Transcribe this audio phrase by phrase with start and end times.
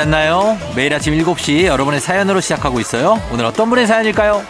[0.00, 0.56] 잘 잤나요?
[0.74, 3.20] 매일 아침 7시 여러분의 사연으로 시작하고 있어요.
[3.30, 4.42] 오늘 어떤 분의 사연일까요?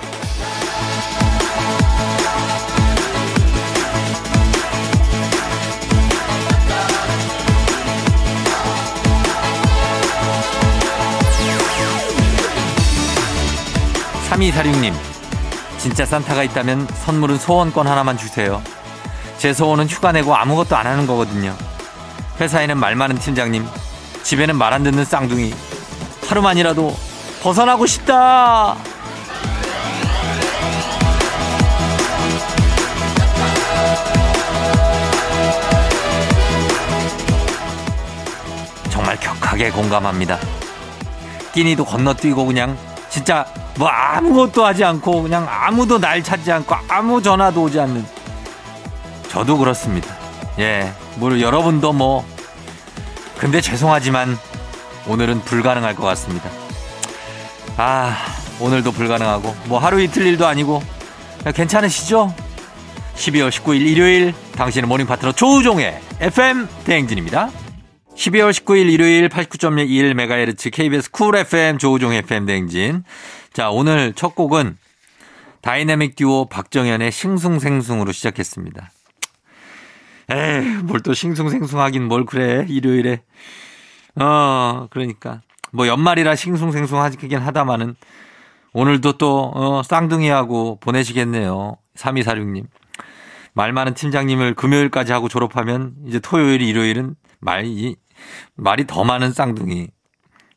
[14.30, 14.94] 3246님,
[15.78, 18.62] 진짜 산타가 있다면 선물은 소원권 하나만 주세요.
[19.38, 21.56] 제 소원은 휴가 내고 아무것도 안 하는 거거든요.
[22.40, 23.66] 회사에는 말 많은 팀장님,
[24.30, 25.52] 집에는 말 안 듣는 쌍둥이.
[26.28, 26.94] 하루만이라도
[27.42, 28.76] 벗어나고 싶다!
[38.90, 40.38] 정말 격하게 공감합니다.
[41.52, 42.76] 끼니도 건너뛰고 그냥
[43.08, 43.44] 진짜
[43.76, 48.06] 뭐 아무것도 하지 않고 그냥 아무도 날 찾지 않고 아무 전화도 오지 않는
[49.28, 50.14] 저도 그렇습니다.
[50.60, 52.24] 예, 뭐 여러분도 뭐
[53.40, 54.36] 근데 죄송하지만
[55.08, 56.50] 오늘은 불가능할 것 같습니다.
[57.78, 58.14] 아,
[58.60, 60.82] 오늘도 불가능하고 뭐 하루 이틀 일도 아니고
[61.54, 62.34] 괜찮으시죠?
[63.14, 67.50] 12월 19일 일요일 당신의 morning 파트너 조우종의 FM 대행진입니다.
[68.14, 73.04] 12월 19일 일요일 89.1MHz KBS 쿨 FM 조우종 FM 대행진.
[73.54, 74.76] 자, 오늘 첫 곡은
[75.62, 78.90] 다이내믹 듀오 박정현의 싱숭생숭으로 시작했습니다.
[80.30, 83.22] 에이, 뭘 또 싱숭생숭하긴 뭘 그래, 일요일에.
[84.16, 85.42] 어, 그러니까.
[85.72, 87.96] 뭐 연말이라 싱숭생숭하긴 하다마는
[88.72, 91.76] 오늘도 또, 어, 쌍둥이하고 보내시겠네요.
[91.96, 92.66] 3246님.
[93.52, 97.96] 말 많은 팀장님을 금요일까지 하고 졸업하면 이제 토요일, 일요일은 말이,
[98.54, 99.88] 말이 더 많은 쌍둥이.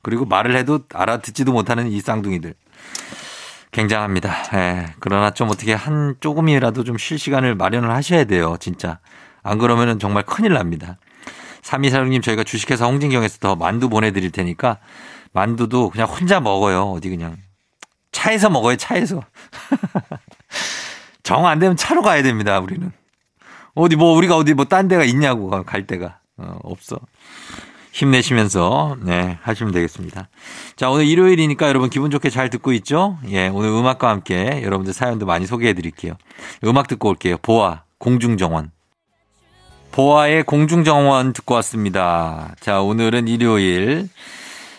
[0.03, 2.53] 그리고 말을 해도 알아듣지도 못하는 이 쌍둥이들.
[3.71, 4.31] 굉장합니다.
[4.53, 4.85] 예.
[4.99, 8.57] 그러나 좀 어떻게 한 조금이라도 좀 쉴 시간을 마련을 하셔야 돼요.
[8.59, 8.99] 진짜.
[9.43, 10.97] 안 그러면은 정말 큰일 납니다.
[11.61, 14.79] 3246님 저희가 주식회사 홍진경에서 더 만두 보내드릴 테니까
[15.31, 16.91] 만두도 그냥 혼자 먹어요.
[16.91, 17.37] 어디 그냥.
[18.11, 18.75] 차에서 먹어요.
[18.77, 19.21] 차에서.
[21.23, 22.59] 정 안 되면 차로 가야 됩니다.
[22.59, 22.91] 우리는.
[23.75, 26.19] 어디 뭐 우리가 어디 뭐 딴 데가 있냐고 갈 데가.
[26.37, 26.99] 어, 없어.
[27.91, 30.27] 힘내시면서 네 하시면 되겠습니다.
[30.75, 33.17] 자 오늘 일요일이니까 여러분 기분 좋게 잘 듣고 있죠?
[33.29, 36.15] 예 오늘 음악과 함께 여러분들 사연도 많이 소개해 드릴게요.
[36.65, 37.37] 음악 듣고 올게요.
[37.41, 38.71] 보아 공중정원.
[39.93, 42.55] 보아의 공중정원 듣고 왔습니다.
[42.59, 44.09] 자 오늘은 일요일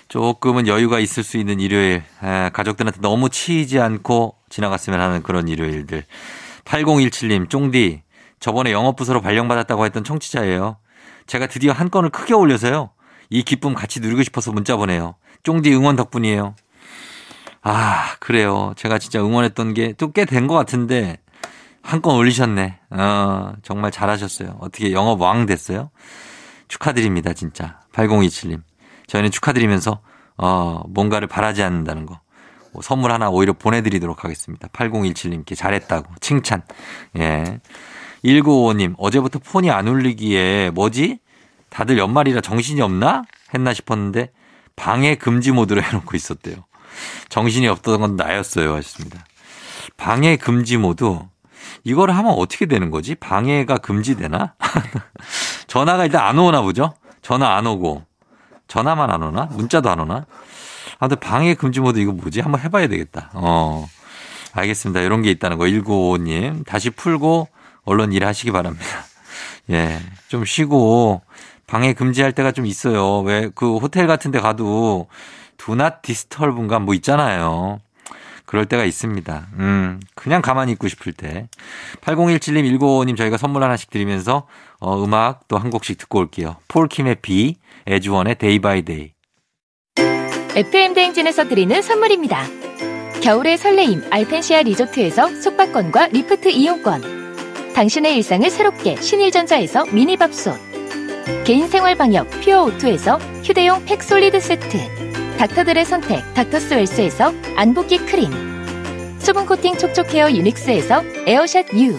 [0.08, 6.02] 조금은 여유가 있을 수 있는 일요일 에, 가족들한테 너무 치이지 않고 지나갔으면 하는 그런 일요일들.
[6.64, 8.02] 8017님 쫑디
[8.40, 10.78] 저번에 영업부서로 발령받았다고 했던 청취자예요.
[11.28, 12.90] 제가 드디어 한 건을 크게 올려서요.
[13.30, 15.14] 이 기쁨 같이 누리고 싶어서 문자 보내요.
[15.44, 16.56] 쫑디 응원 덕분이에요.
[17.62, 18.72] 아, 그래요.
[18.76, 21.18] 제가 진짜 응원했던 게 또 꽤 된 것 같은데
[21.84, 22.80] 한 건 올리셨네.
[22.90, 24.56] 어, 정말 잘하셨어요.
[24.60, 25.90] 어떻게 영업 왕 됐어요?
[26.68, 27.80] 축하드립니다, 진짜.
[27.92, 28.62] 8027님.
[29.06, 30.00] 저희는 축하드리면서
[30.38, 32.20] 어, 뭔가를 바라지 않는다는 거.
[32.72, 34.66] 뭐 선물 하나 오히려 보내드리도록 하겠습니다.
[34.68, 36.12] 8017님께 잘했다고.
[36.20, 36.62] 칭찬.
[37.18, 37.60] 예.
[38.24, 41.20] 1955님, 어제부터 폰이 안 울리기에 뭐지?
[41.68, 43.22] 다들 연말이라 정신이 없나?
[43.52, 44.32] 했나 싶었는데
[44.74, 46.56] 방해 금지 모드로 해놓고 있었대요.
[47.28, 48.74] 정신이 없던 건 나였어요.
[48.74, 49.24] 하셨습니다.
[49.98, 51.18] 방해 금지 모드.
[51.82, 53.14] 이걸 하면 어떻게 되는 거지?
[53.14, 54.54] 방해가 금지되나?
[55.66, 56.94] 전화가 일단 안 오나 보죠?
[57.22, 58.02] 전화 안 오고.
[58.68, 59.46] 전화만 안 오나?
[59.46, 60.26] 문자도 안 오나?
[60.98, 62.40] 아, 근데 방해 금지 모드 이거 뭐지?
[62.40, 63.30] 한번 해봐야 되겠다.
[63.34, 63.86] 어.
[64.52, 65.00] 알겠습니다.
[65.00, 65.64] 이런 게 있다는 거.
[65.64, 66.64] 1955님.
[66.66, 67.48] 다시 풀고
[67.84, 68.84] 얼른 일하시기 바랍니다.
[69.70, 69.98] 예.
[70.28, 71.22] 좀 쉬고
[71.66, 73.20] 방해 금지할 때가 좀 있어요.
[73.20, 75.08] 왜 그 호텔 같은 데 가도
[75.56, 77.80] do not disturb인가 뭐 있잖아요.
[78.54, 79.48] 그럴 때가 있습니다.
[79.58, 81.48] 음, 그냥 가만히 있고 싶을 때.
[82.02, 84.46] 8017님, 195님 저희가 선물 하나씩 드리면서
[84.78, 86.54] 어, 음악 또 한 곡씩 듣고 올게요.
[86.68, 87.56] 폴킴의 비,
[87.88, 89.10] 애즈원의 Day by Day.
[90.54, 92.44] FM 대행진에서 드리는 선물입니다.
[93.24, 97.72] 겨울의 설레임 알펜시아 리조트에서 숙박권과 리프트 이용권.
[97.74, 100.54] 당신의 일상을 새롭게 신일전자에서 미니밥솥.
[101.44, 105.13] 개인생활 방역 퓨어 오투에서 휴대용 팩솔리드 세트.
[105.38, 108.30] 닥터들의 선택 닥터스 웰스에서 안붓기 크림.
[109.18, 111.98] 수분 코팅 촉촉 헤어 유닉스에서 에어샷 U.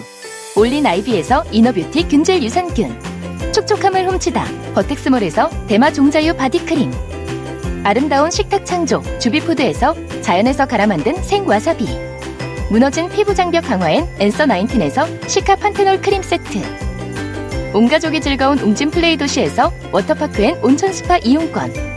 [0.56, 3.52] 올린 아이비에서 inner beauty 균질 유산균.
[3.52, 4.44] 촉촉함을 훔치다
[4.74, 6.92] 버텍스몰에서 대마 종자유 body 크림.
[7.84, 11.86] 아름다운 식탁 창조 주비푸드에서 자연에서 갈아 만든 생와사비
[12.68, 16.58] 무너진 피부 장벽 강화엔 엔서 나인틴에서 시카 판테놀 크림 세트
[17.72, 21.95] 온가족이 즐거운 웅진 플레이 도시에서 워터파크엔 온천 스파 이용권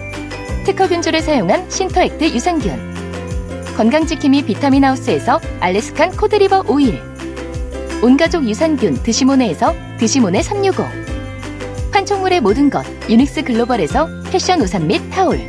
[0.70, 3.74] 특허 균주를 사용한 신터액트 유산균.
[3.76, 7.02] 건강지킴이 비타민하우스에서 Alaskan cod liver oil.
[8.04, 10.84] 온가족 유산균 드시모네에서 드시모네 365
[11.92, 15.40] 판촉물의 모든 것 유닉스 글로벌에서 패션 우산 및 타올.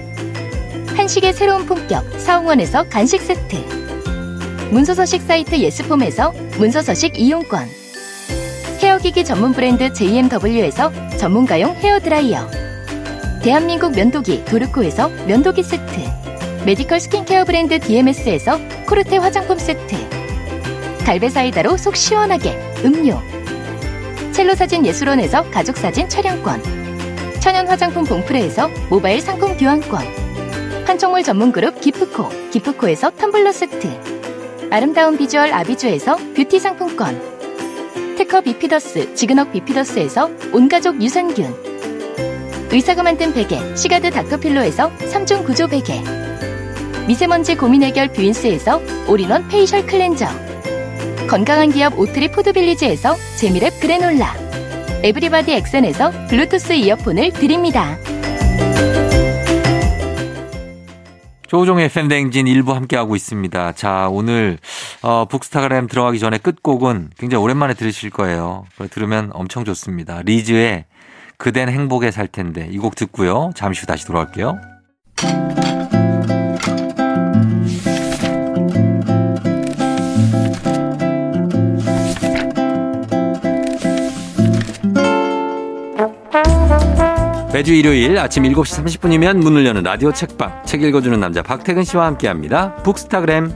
[0.96, 3.56] 한식의 새로운 품격 사홍원에서 간식 세트.
[4.70, 7.69] 문서서식 사이트 예스폼에서 문서서식 이용권.
[8.79, 12.60] hair기기 전문 브랜드 JMW에서 전문가용 헤어드라이어
[13.43, 16.01] 대한민국 면도기 도르코에서 면도기 세트
[16.67, 19.97] medical skincare 브랜드 DMS에서 코르테 화장품 세트
[21.07, 22.53] 갈베사이다로 속 시원하게
[22.85, 23.19] 음료
[24.33, 26.63] 첼로 사진 예술원에서 가족 사진 촬영권
[27.41, 30.05] 천연 화장품 봉프레에서 모바일 상품 교환권
[30.87, 33.89] 한총물 전문 그룹 기프코 기프코에서 텀블러 세트
[34.71, 37.19] 아름다운 비주얼 아비주에서 뷰티 상품권
[38.19, 41.69] 특허 비피더스 지그넉 비피더스에서 온가족 유산균
[42.72, 46.02] 의사가 만든 베개 시가드 닥터필로에서 3중 구조 베개
[47.08, 50.27] 미세먼지 고민 해결 뷰인스에서 all-in-one facial cleanser
[51.28, 54.34] 건강한 기업 오트리 푸드빌리지에서 재미랩 그래놀라
[55.02, 57.96] 에브리바디 엑센에서 블루투스 이어폰을 드립니다.
[61.50, 63.72] 조우종의 FM 대행진 일부 함께하고 있습니다.
[63.72, 64.58] 자, 오늘,
[65.02, 68.67] 어, 북스타그램 들어가기 전에 끝곡은 굉장히 오랜만에 들으실 거예요.
[68.90, 70.22] 들으면 엄청 좋습니다.
[70.22, 70.84] 리즈의
[71.41, 73.51] 그댄 행복에 살 텐데 이 곡 듣고요.
[73.55, 74.59] 잠시 후 다시 돌아올게요.
[87.53, 92.77] 매주 일요일 아침 7시 30분이면 문을 여는 라디오 책방 책 읽어주는 남자 박태근 씨와 함께합니다.
[92.77, 93.53] 북스타그램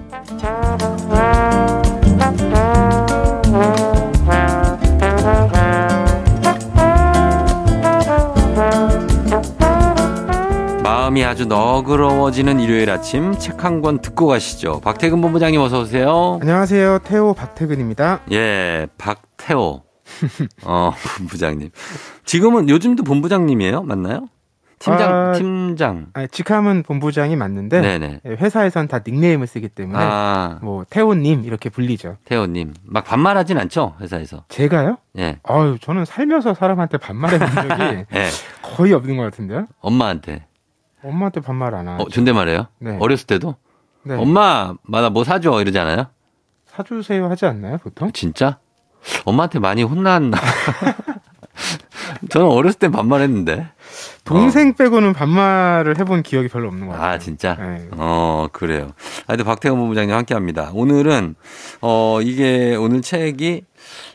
[11.25, 14.81] 아주 너그러워지는 일요일 아침 책 한 권 듣고 가시죠.
[14.81, 16.39] 박태근 본부장님 어서 오세요.
[16.41, 17.01] 안녕하세요.
[17.05, 18.21] 태호 박태근입니다.
[18.33, 19.83] 예, 박태호.
[20.65, 21.71] 어, 본부장님.
[22.25, 23.83] 지금은 요즘도 본부장님이에요?
[23.83, 24.29] 맞나요?
[24.79, 26.07] 팀장, 아, 팀장.
[26.13, 28.21] 아니, 직함은 본부장이 맞는데 네네.
[28.27, 30.59] 회사에선 다 닉네임을 쓰기 때문에 아.
[30.63, 32.19] 뭐 태호님 이렇게 불리죠.
[32.27, 32.75] 태호님.
[32.85, 34.45] 막 반말하진 않죠 회사에서.
[34.49, 34.99] 제가요?
[35.19, 35.39] 예.
[35.45, 38.27] 아유 저는 살면서 사람한테 반말해본 적이 예.
[38.63, 39.67] 거의 없는 것 같은데요.
[39.81, 40.45] 엄마한테.
[41.05, 42.03] 엄마한테 반말 안 하죠.
[42.03, 42.67] 어, 존댓말해요?
[42.79, 42.97] 네.
[43.01, 43.57] 어렸을 때도?
[44.05, 44.15] 네.
[44.17, 46.07] 엄마, 나뭐 사줘 이러잖아요.
[46.67, 48.11] 사주세요 하지 않나요 보통?
[48.13, 48.59] 진짜?
[49.25, 50.39] 엄마한테 많이 혼났나?
[52.31, 53.69] 저는 어렸을 땐 반말했는데.
[54.25, 54.73] 동생 어.
[54.73, 57.11] 빼고는 반말을 해본 기억이 별로 없는 것 같아요.
[57.11, 57.55] 아 진짜?
[57.55, 57.89] 네.
[57.93, 58.93] 어 그래요.
[59.27, 60.71] 하여튼 박태원 본부장님 함께 합니다.
[60.73, 61.35] 오늘은
[61.83, 63.63] 어 이게 오늘 책이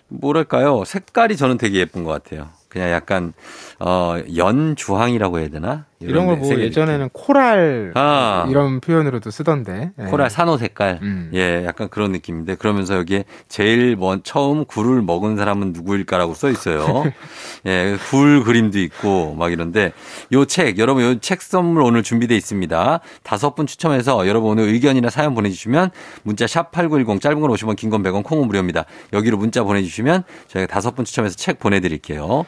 [0.08, 0.84] 뭐랄까요?
[0.86, 2.50] 색깔이 저는 되게 예쁜 것 같아요.
[2.68, 3.34] 그냥 약간
[3.80, 5.86] 어 연주황이라고 해야 되나?
[6.02, 8.46] 이런 걸뭐 예전에는 코랄 아.
[8.50, 9.92] 이런 표현으로도 쓰던데.
[10.00, 10.04] 예.
[10.06, 11.00] 코랄 산호 색깔.
[11.02, 11.30] 음.
[11.34, 17.04] 예, 약간 그런 느낌인데 그러면서 여기에 제일 먼 처음 굴을 먹은 사람은 누구일까라고 써 있어요.
[17.68, 19.92] 예, 굴 그림도 있고 막 이런데
[20.32, 23.00] 요 책 여러분 요 책 선물 오늘 준비돼 있습니다.
[23.24, 25.92] 다섯 분 추첨해서 여러분 오늘 의견이나 사연 보내 주시면
[26.24, 28.86] 문자 샵 8910 짧은 건 50원 긴 건 100원 콩은 무료입니다.
[29.12, 32.46] 여기로 문자 보내 주시면 저희가 다섯 분 추첨해서 책 보내 드릴게요.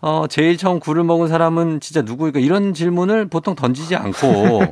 [0.00, 4.62] 어, 제일 처음 굴을 먹은 사람은 진짜 누구일까 이런 질문 질문을 보통 던지지 않고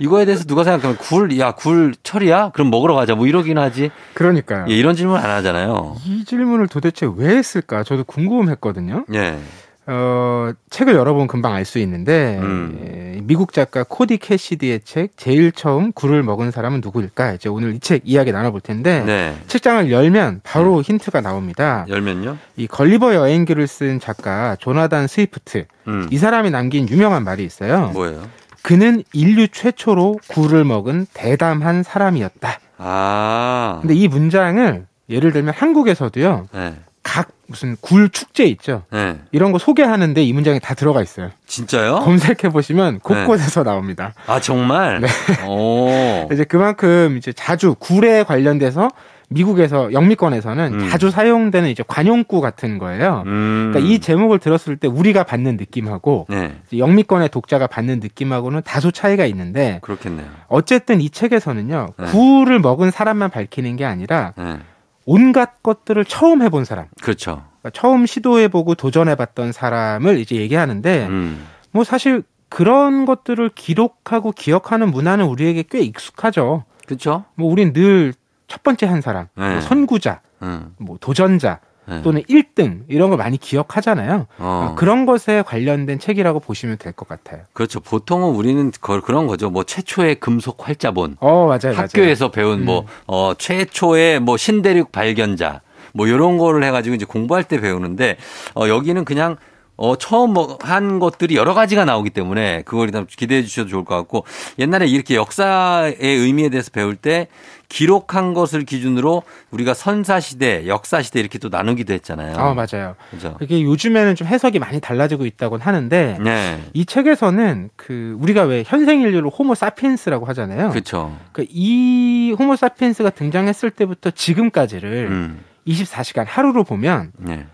[0.00, 2.50] 이거에 대해서 누가 생각하면 굴, 야, 굴 철이야?
[2.50, 3.14] 그럼 먹으러 가자.
[3.14, 3.90] 뭐 이러긴 하지.
[4.14, 4.66] 그러니까요.
[4.68, 5.96] 예, 이런 질문 안 하잖아요.
[6.04, 7.84] 이 질문을 도대체 왜 했을까?
[7.84, 9.04] 저도 궁금했거든요.
[9.14, 9.38] 예.
[9.86, 12.78] 어, 책을 열어보면 금방 알 수 있는데 음.
[13.16, 17.34] 예, 미국 작가 코디 캐시디의 책 제일 처음 굴을 먹은 사람은 누구일까?
[17.34, 19.36] 이제 오늘 이 책 이야기 나눠볼 텐데 네.
[19.46, 20.82] 책장을 열면 바로 음.
[20.82, 21.84] 힌트가 나옵니다.
[21.88, 22.36] 열면요?
[22.56, 26.08] 이 걸리버 여행기를 쓴 작가 조나단 스위프트 음.
[26.10, 27.90] 이 사람이 남긴 유명한 말이 있어요.
[27.92, 28.22] 뭐예요?
[28.62, 32.58] 그는 인류 최초로 굴을 먹은 대담한 사람이었다.
[32.78, 33.78] 아.
[33.82, 36.48] 근데 이 문장을 예를 들면 한국에서도요.
[36.54, 36.74] 네.
[37.04, 38.82] 각 무슨 굴 축제 있죠.
[38.90, 39.16] 네.
[39.30, 41.30] 이런 거 소개하는데 이 문장이 다 들어가 있어요.
[41.46, 42.00] 진짜요?
[42.00, 43.70] 검색해 보시면 곳곳에서 네.
[43.70, 44.14] 나옵니다.
[44.26, 45.00] 아 정말?
[45.00, 45.08] 네.
[45.46, 46.28] 오.
[46.32, 48.88] 이제 그만큼 이제 자주 굴에 관련돼서
[49.28, 50.88] 미국에서 영미권에서는 음.
[50.90, 53.22] 자주 사용되는 이제 관용구 같은 거예요.
[53.26, 53.70] 음.
[53.72, 56.56] 그러니까 이 제목을 들었을 때 우리가 받는 느낌하고 네.
[56.76, 60.26] 영미권의 독자가 받는 느낌하고는 다소 차이가 있는데 그렇겠네요.
[60.48, 62.06] 어쨌든 이 책에서는요 네.
[62.06, 64.58] 굴을 먹은 사람만 밝히는 게 아니라 네.
[65.06, 66.86] 온갖 것들을 처음 해본 사람.
[67.00, 67.44] 그렇죠.
[67.60, 71.46] 그러니까 처음 시도해보고 도전해봤던 사람을 이제 얘기하는데, 음.
[71.72, 76.64] 뭐 사실 그런 것들을 기록하고 기억하는 문화는 우리에게 꽤 익숙하죠.
[76.86, 77.24] 그렇죠.
[77.34, 78.12] 뭐 우린 늘
[78.46, 79.52] 첫 번째 한 사람, 네.
[79.52, 80.74] 뭐 선구자, 음.
[80.78, 81.58] 뭐 도전자, 네.
[82.02, 84.26] 또는 1등 이런 걸 많이 기억하잖아요.
[84.38, 84.74] 어.
[84.78, 87.42] 그런 것에 관련된 책이라고 보시면 될 것 같아요.
[87.52, 87.80] 그렇죠.
[87.80, 89.50] 보통은 우리는 그런 거죠.
[89.50, 91.16] 뭐 최초의 금속 활자본.
[91.20, 91.76] 어, 맞아요.
[91.76, 92.30] 학교에서 맞아요.
[92.32, 92.86] 배운 뭐, 음.
[93.06, 95.60] 뭐, 어, 최초의 뭐 신대륙 발견자.
[95.92, 98.16] 뭐 이런 거를 해가지고 이제 공부할 때 배우는데
[98.54, 99.36] 어, 여기는 그냥
[99.76, 103.96] 어, 처음 뭐 한 것들이 여러 가지가 나오기 때문에 그걸 일단 기대해 주셔도 좋을 것
[103.96, 104.24] 같고
[104.58, 107.26] 옛날에 이렇게 역사의 의미에 대해서 배울 때
[107.74, 112.36] 기록한 것을 기준으로 우리가 선사시대, 역사시대 이렇게 또 나누기도 했잖아요.
[112.36, 112.94] 아, 맞아요.
[113.10, 113.34] 그죠.
[113.36, 116.62] 그게 요즘에는 좀 해석이 많이 달라지고 있다곤 하는데 네.
[116.72, 120.70] 이 책에서는 그 우리가 왜 현생 인류를 호모 사피엔스라고 하잖아요.
[120.70, 121.18] 그렇죠.
[121.32, 125.40] 그러니까 이 호모 사피엔스가 등장했을 때부터 지금까지를 음.
[125.66, 127.44] 24시간 하루로 보면 네.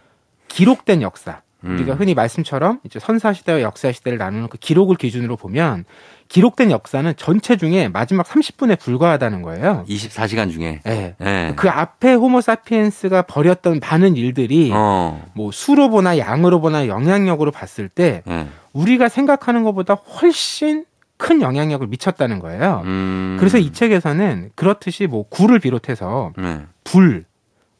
[0.49, 1.77] 기록된 역사 음.
[1.77, 5.87] 우리가 흔히 말씀처럼 이제 선사 시대와 역사 시대를 나누는 그 기록을 기준으로 보면
[6.31, 9.85] 기록된 역사는 전체 중에 마지막 30분에 불과하다는 거예요.
[9.89, 10.81] 24시간 중에.
[10.85, 11.17] 네.
[11.19, 11.53] 네.
[11.57, 15.29] 그 앞에 호모사피엔스가 벌였던 많은 일들이 어.
[15.35, 18.47] 뭐 수로 보나 양으로 보나 영향력으로 봤을 때 네.
[18.73, 20.85] 우리가 생각하는 것보다 훨씬
[21.17, 22.83] 큰 영향력을 미쳤다는 거예요.
[22.85, 23.37] 음.
[23.41, 26.61] 그래서 이 책에서는 그렇듯이 뭐 굴을 비롯해서 네.
[26.85, 27.25] 불,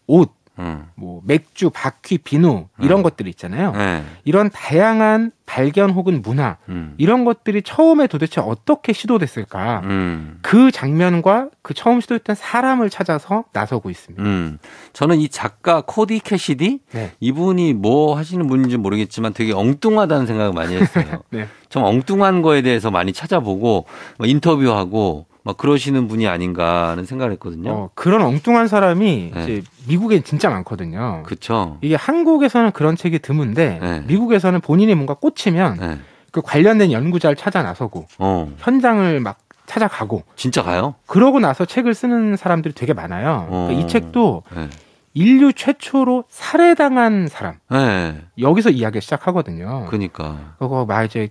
[0.09, 0.87] 옷, 음.
[0.95, 3.03] 뭐 맥주, 바퀴, 비누 이런 음.
[3.03, 3.73] 것들이 있잖아요.
[3.73, 4.05] 네.
[4.25, 6.95] 이런 다양한 발견 혹은 문화 음.
[6.99, 9.81] 이런 것들이 처음에 도대체 어떻게 시도됐을까?
[9.85, 10.39] 음.
[10.43, 14.23] 그 장면과 그 처음 시도했던 사람을 찾아서 나서고 있습니다.
[14.23, 14.59] 음.
[14.93, 17.13] 저는 이 작가 코디 캐시디 네.
[17.21, 21.23] 이분이 뭐 하시는 분인지 모르겠지만 되게 엉뚱하다는 생각을 많이 했어요.
[21.31, 21.49] 네.
[21.69, 23.87] 좀 엉뚱한 거에 대해서 많이 찾아보고
[24.19, 27.71] 뭐 인터뷰하고 막 그러시는 분이 아닌가 하는 생각을 했거든요.
[27.71, 29.43] 어, 그런 엉뚱한 사람이 네.
[29.43, 31.23] 이제 미국엔 진짜 많거든요.
[31.25, 31.79] 그렇죠.
[31.81, 34.01] 이게 한국에서는 그런 책이 드문데 네.
[34.07, 35.99] 미국에서는 본인이 뭔가 꽂히면 네.
[36.31, 38.53] 그 관련된 연구자를 찾아 나서고 어.
[38.59, 40.95] 현장을 막 찾아가고 진짜 가요?
[41.07, 43.47] 그러고 나서 책을 쓰는 사람들이 되게 많아요.
[43.49, 43.67] 어.
[43.69, 44.69] 그러니까 이 책도 네.
[45.15, 48.21] 인류 최초로 살해당한 사람 네.
[48.39, 49.87] 여기서 이야기 시작하거든요.
[49.89, 51.31] 그러니까 그거 막 이제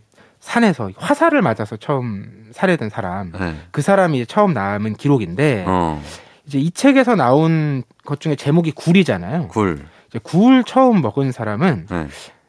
[0.50, 3.56] 산에서 화살을 맞아서 처음 살해된 사람 네.
[3.70, 6.02] 그 사람이 처음 남은 기록인데 어.
[6.48, 9.50] 이제 이 책에서 나온 것 중에 제목이 굴이잖아요.
[9.50, 9.86] 굴.
[10.10, 12.08] 이제 굴 처음 먹은 사람은 네.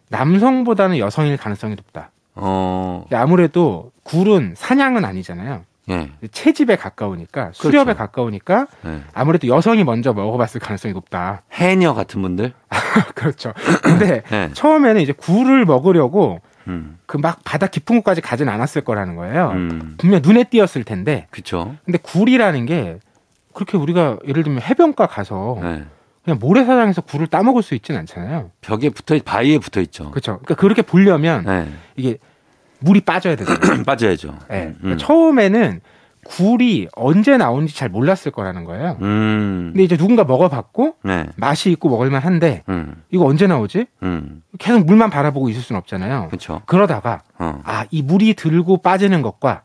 [0.09, 2.11] 남성보다는 여성일 가능성이 높다.
[2.37, 3.05] 어.
[3.13, 5.65] 아무래도 굴은 사냥은 아니잖아요.
[5.87, 6.11] 네.
[6.31, 7.99] 채집에 가까우니까 수렵에 그렇죠.
[7.99, 9.03] 가까우니까 네.
[9.13, 11.43] 아무래도 여성이 먼저 먹어봤을 가능성이 높다.
[11.53, 12.55] 해녀 같은 분들?
[13.15, 13.53] 그렇죠.
[13.83, 14.51] 근데 네.
[14.55, 16.41] 처음에는 이제 굴을 먹으려고
[16.71, 16.99] 음.
[17.07, 19.51] 그막 바다 깊은 곳까지 가진 않았을 거라는 거예요.
[19.51, 19.95] 음.
[19.99, 21.27] 분명 눈에 띄었을 텐데.
[21.31, 21.77] 그렇죠.
[21.85, 22.99] 근데 굴이라는 게
[23.53, 25.85] 그렇게 우리가 예를 들면 해변가 가서 네.
[26.25, 28.51] 그냥 모래사장에서 굴을 따먹을 수 있지는 않잖아요.
[28.61, 30.11] 벽에 붙어 바위에 붙어 있죠.
[30.11, 30.39] 그렇죠.
[30.39, 31.69] 그러니까 그렇게 보려면 네.
[31.97, 32.19] 이게
[32.81, 33.83] 물이 빠져야 되잖아요.
[33.85, 34.39] 빠져야죠.
[34.49, 34.75] 네.
[34.79, 34.99] 그러니까 음.
[34.99, 35.81] 처음에는
[36.27, 38.97] 굴이 언제 나온지 잘 몰랐을 거라는 거예요.
[39.01, 39.71] 음.
[39.73, 41.27] 근데 이제 누군가 먹어봤고 네.
[41.37, 43.03] 맛이 있고 먹을만 한데 음.
[43.11, 43.87] 이거 언제 나오지?
[44.03, 44.43] 음.
[44.59, 46.29] 계속 물만 바라보고 있을 수는 없잖아요.
[46.31, 46.61] 그쵸.
[46.67, 47.61] 그러다가 어.
[47.65, 49.63] 아이 물이 들고 빠지는 것과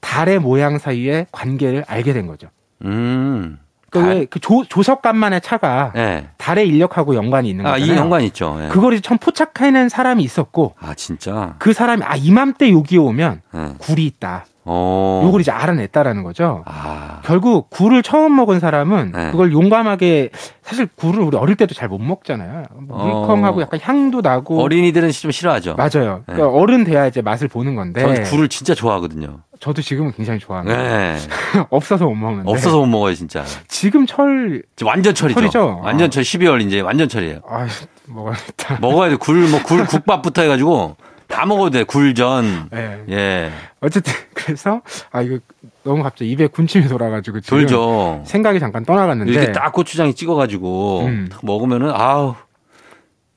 [0.00, 2.48] 달의 모양 사이의 관계를 알게 된 거죠.
[2.84, 3.58] 음.
[3.90, 6.28] 그왜 그 조석간만의 차가 네.
[6.36, 7.82] 달의 인력하고 연관이 있는 거잖아요.
[7.82, 8.56] 아, 이 연관 있죠.
[8.58, 8.68] 네.
[8.68, 10.74] 그걸 이제 처음 포착해낸 사람이 있었고.
[10.78, 11.54] 아 진짜.
[11.58, 13.74] 그 사람이 아 이맘때 여기 오면 네.
[13.78, 14.44] 굴이 있다.
[14.70, 15.22] 어.
[15.24, 16.62] 요걸 이제 알아냈다라는 거죠.
[16.66, 17.20] 아.
[17.24, 19.30] 결국 굴을 처음 먹은 사람은 네.
[19.30, 20.30] 그걸 용감하게
[20.62, 22.64] 사실 굴을 우리 어릴 때도 잘 못 먹잖아요.
[22.86, 23.04] 뭐 어.
[23.26, 25.74] 물컹하고 약간 향도 나고 어린이들은 좀 싫어하죠.
[25.76, 26.22] 맞아요.
[26.28, 26.34] 네.
[26.34, 28.02] 그러니까 어른 돼야 이제 맛을 보는 건데.
[28.02, 29.38] 저는 굴을 진짜 좋아하거든요.
[29.58, 30.76] 저도 지금은 굉장히 좋아합니다.
[30.76, 31.16] 네.
[31.70, 32.50] 없어서 못 먹는데.
[32.50, 33.42] 없어서 못 먹어요, 진짜.
[33.68, 35.40] 지금 철 완전 철이죠.
[35.40, 35.80] 철이죠?
[35.82, 37.40] 완전 철 12월 이제 완전 철이에요.
[37.48, 37.66] 아,
[38.06, 38.78] 먹어야겠다.
[38.82, 39.16] 먹어야 돼.
[39.16, 40.96] 굴 뭐 굴 국밥부터 해 가지고
[41.38, 41.84] 다 먹어도 돼.
[41.84, 42.68] 굴전.
[42.72, 43.04] 네.
[43.10, 43.52] 예.
[43.80, 45.38] 어쨌든 그래서 아 이거
[45.84, 48.24] 너무 갑자기 입에 군침이 돌아가지고 지금 돌죠.
[48.26, 51.28] 생각이 잠깐 떠나갔는데 이렇게 딱 고추장에 찍어가지고 음.
[51.44, 52.34] 먹으면은 아우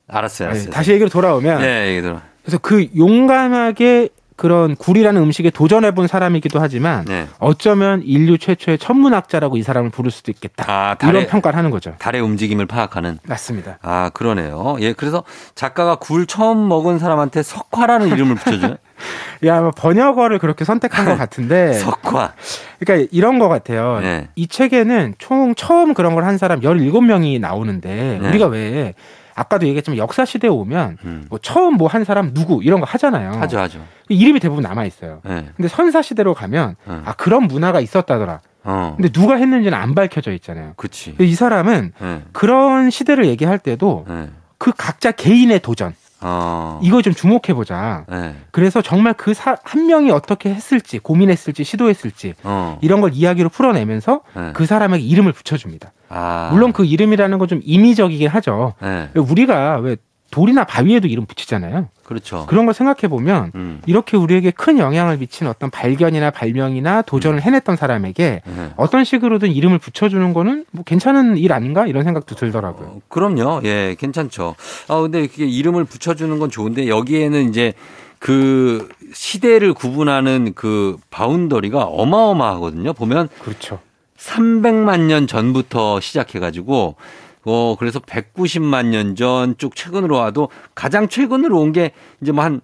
[0.07, 0.65] 알았어요, 알았어요.
[0.65, 2.21] 네, 다시 얘기로 돌아오면 네, 얘기 들어.
[2.43, 4.09] 그래서 그 용감하게
[4.41, 7.27] 그런 굴이라는 음식에 도전해 본 사람이기도 하지만 네.
[7.37, 10.65] 어쩌면 인류 최초의 천문학자라고 이 사람을 부를 수도 있겠다.
[10.67, 11.93] 아, 달의, 이런 평가를 하는 거죠.
[11.99, 13.19] 달의 움직임을 파악하는.
[13.21, 13.77] 맞습니다.
[13.83, 14.77] 아 그러네요.
[14.79, 18.77] 예, 그래서 작가가 굴 처음 먹은 사람한테 석화라는 이름을 붙여줘요.
[19.45, 21.73] 야, 뭐 번역어를 그렇게 선택한 것 같은데.
[21.77, 22.33] 석화.
[22.79, 23.99] 그러니까 이런 것 같아요.
[23.99, 24.27] 네.
[24.35, 28.27] 이 책에는 총 처음 그런 걸 한 사람 17명이 나오는데 네.
[28.27, 28.95] 우리가 왜
[29.35, 31.25] 아까도 얘기했지만 역사 시대에 오면 음.
[31.29, 33.31] 뭐 처음 뭐 한 사람 누구 이런 거 하잖아요.
[33.41, 33.83] 하죠, 하죠.
[34.09, 35.19] 이름이 대부분 남아 있어요.
[35.25, 35.47] 네.
[35.57, 37.01] 근데 선사 시대로 가면 네.
[37.05, 38.39] 아 그런 문화가 있었다더라.
[38.63, 38.93] 어.
[38.95, 40.73] 근데 누가 했는지는 안 밝혀져 있잖아요.
[40.77, 41.15] 그치.
[41.19, 42.21] 이 사람은 네.
[42.31, 44.29] 그런 시대를 얘기할 때도 네.
[44.57, 46.79] 그 각자 개인의 도전 어.
[46.83, 48.05] 이거 좀 주목해 보자.
[48.07, 48.35] 네.
[48.51, 49.33] 그래서 정말 그
[49.63, 52.77] 한 명이 어떻게 했을지 고민했을지 시도했을지 어.
[52.81, 54.51] 이런 걸 이야기로 풀어내면서 네.
[54.53, 55.91] 그 사람에게 이름을 붙여줍니다.
[56.11, 56.49] 아.
[56.51, 58.75] 물론 그 이름이라는 건 좀 임의적이긴 하죠.
[58.81, 59.09] 네.
[59.15, 59.97] 우리가 왜
[60.31, 61.89] 돌이나 바위에도 이름 붙이잖아요.
[62.05, 62.45] 그렇죠.
[62.47, 63.81] 그런 걸 생각해 보면 음.
[63.85, 67.41] 이렇게 우리에게 큰 영향을 미친 어떤 발견이나 발명이나 도전을 음.
[67.41, 68.69] 해냈던 사람에게 네.
[68.77, 72.87] 어떤 식으로든 이름을 붙여주는 거는 뭐 괜찮은 일 아닌가 이런 생각도 들더라고요.
[72.87, 73.59] 어, 그럼요.
[73.65, 74.55] 예, 괜찮죠.
[74.87, 77.73] 아 근데 이게 이름을 붙여주는 건 좋은데 여기에는 이제
[78.19, 82.93] 그 시대를 구분하는 그 바운더리가 어마어마하거든요.
[82.93, 83.79] 보면 그렇죠.
[84.21, 86.95] 300만 년 전부터 시작해가지고
[87.43, 92.61] 어, 그래서 190만 년 전 쭉 최근으로 와도 가장 최근으로 온 게 이제 뭐 한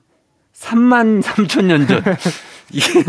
[0.55, 2.03] 3만 3천 년 전.
[2.71, 3.03] 이게,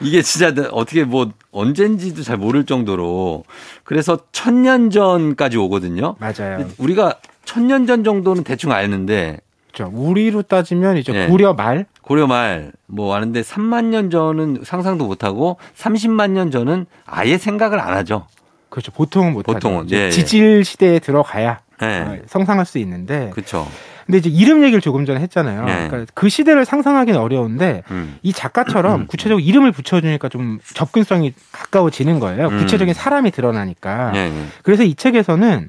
[0.00, 3.44] 이게 진짜 어떻게 뭐 언젠지도 잘 모를 정도로
[3.84, 6.16] 그래서 천년 전까지 오거든요.
[6.20, 6.68] 맞아요.
[6.78, 9.38] 우리가 천년 전 정도는 대충 알는데
[9.74, 9.90] 그렇죠.
[9.94, 11.26] 우리로 따지면 이제 네.
[11.28, 17.38] 고려 말 고려 말뭐 아는데 3만 년 전은 상상도 못 하고 30만 년 전은 아예
[17.38, 18.26] 생각을 안 하죠.
[18.68, 18.90] 그렇죠.
[18.92, 21.86] 보통은 못 보통은 예, 예, 지질 시대에 들어가야 예.
[21.86, 23.30] 어, 성상할 수 있는데.
[23.30, 23.66] 그렇죠.
[24.06, 25.64] 근데 이제 이름 얘기를 조금 전에 했잖아요.
[25.64, 25.88] 네.
[25.88, 28.18] 그러니까 그 시대를 상상하기는 어려운데 음.
[28.22, 29.06] 이 작가처럼 음.
[29.06, 32.48] 구체적으로 이름을 붙여주니까 좀 접근성이 가까워지는 거예요.
[32.48, 32.58] 음.
[32.58, 34.10] 구체적인 사람이 드러나니까.
[34.12, 34.46] 네, 네.
[34.62, 35.68] 그래서 이 책에서는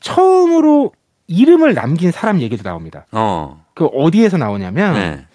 [0.00, 0.92] 처음으로
[1.28, 3.06] 이름을 남긴 사람 얘기도 나옵니다.
[3.12, 3.64] 어.
[3.74, 5.26] 그 어디에서 나오냐면 네.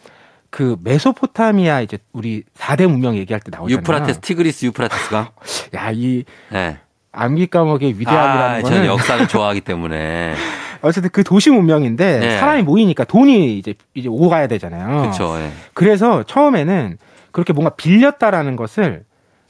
[0.52, 3.80] 그 메소포타미아 이제 우리 4대 문명 얘기할 때 나오잖아요.
[3.80, 5.32] 유프라테스, 티그리스 유프라테스가?
[5.76, 6.78] 야, 이 네.
[7.14, 10.36] 암기 과목의 위대함이라는 아, 거는 저는 역사를 좋아하기 때문에
[10.84, 12.40] 어쨌든 그 도시 문명인데 네.
[12.40, 15.02] 사람이 모이니까 돈이 이제 이제 오고 가야 되잖아요.
[15.02, 15.38] 그렇죠.
[15.38, 15.52] 네.
[15.74, 16.98] 그래서 처음에는
[17.32, 19.06] 그렇게 뭔가 빌렸다라는 것을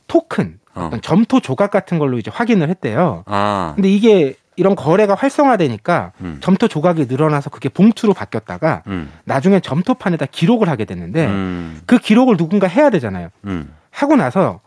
[0.07, 0.91] 토큰, 어.
[1.01, 3.23] 점토 조각 같은 걸로 이제 확인을 했대요.
[3.25, 3.73] 아.
[3.75, 6.37] 근데 이게 이런 거래가 활성화되니까 음.
[6.39, 9.11] 점토 조각이 늘어나서 그게 봉투로 바뀌었다가 음.
[9.25, 11.81] 나중에 점토판에다 기록을 하게 됐는데 음.
[11.87, 13.29] 그 기록을 누군가 해야 되잖아요.
[13.45, 13.73] 음.
[13.89, 14.59] 하고 나서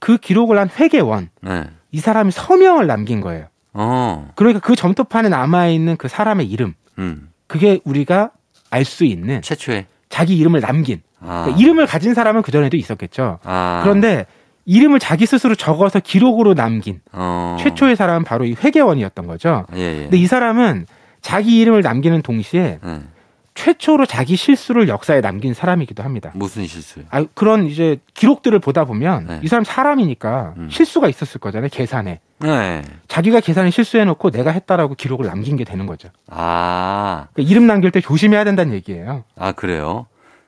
[0.00, 1.64] 그 기록을 한 회계원 네.
[1.92, 3.48] 이 사람이 서명을 남긴 거예요.
[3.74, 4.30] 어.
[4.34, 7.28] 그러니까 그 점토판에 남아 있는 그 사람의 이름 음.
[7.46, 8.30] 그게 우리가
[8.70, 11.42] 알 수 있는 최초의 자기 이름을 남긴 아.
[11.42, 13.40] 그러니까 이름을 가진 사람은 그 전에도 있었겠죠.
[13.44, 13.80] 아.
[13.84, 14.24] 그런데
[14.66, 17.56] 이름을 자기 스스로 적어서 기록으로 남긴 어.
[17.60, 19.66] 최초의 사람은 바로 이 회계원이었던 거죠.
[19.74, 20.02] 예, 예.
[20.02, 20.86] 근데 이 사람은
[21.20, 23.00] 자기 이름을 남기는 동시에 예.
[23.54, 26.32] 최초로 자기 실수를 역사에 남긴 사람이기도 합니다.
[26.34, 27.00] 무슨 실수?
[27.10, 29.40] 아 그런 이제 기록들을 보다 보면 네.
[29.44, 30.68] 이 사람 사람이니까 음.
[30.70, 32.20] 실수가 있었을 거잖아요 계산에.
[32.40, 32.82] 네.
[33.06, 36.08] 자기가 계산에 실수해놓고 내가 했다라고 기록을 남긴 게 되는 거죠.
[36.28, 39.22] 아 그러니까 이름 남길 때 조심해야 된다는 얘기예요.
[39.38, 40.06] 아 그래요?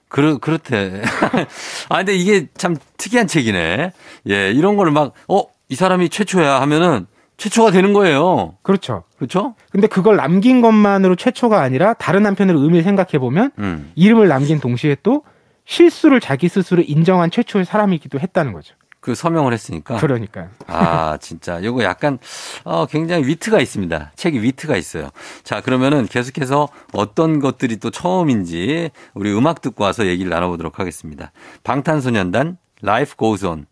[0.09, 1.03] 그렇, 그렇대.
[1.89, 3.93] 아, 근데 이게 참 특이한 책이네.
[4.29, 8.57] 예, 이런 거를 막, 어, 이 사람이 최초야 하면은 최초가 되는 거예요.
[8.63, 9.05] 그렇죠.
[9.19, 9.55] 그렇죠?
[9.71, 13.93] 근데 그걸 남긴 것만으로 최초가 아니라 다른 한편으로 의미를 생각해 보면 음.
[13.95, 15.23] 이름을 남긴 동시에 또
[15.67, 18.75] 실수를 자기 스스로 인정한 최초의 사람이기도 했다는 거죠.
[19.07, 19.99] 그 서명을 했으니까.
[19.99, 20.49] 그러니까요.
[20.67, 21.63] 아, 진짜.
[21.63, 22.19] 요거 약간,
[22.65, 24.11] 어, 굉장히 위트가 있습니다.
[24.17, 25.11] 책이 위트가 있어요.
[25.45, 31.31] 자, 그러면은 계속해서 어떤 것들이 또 처음인지 우리 음악 듣고 와서 얘기를 나눠보도록 하겠습니다.
[31.63, 33.67] 방탄소년단, Life Goes On.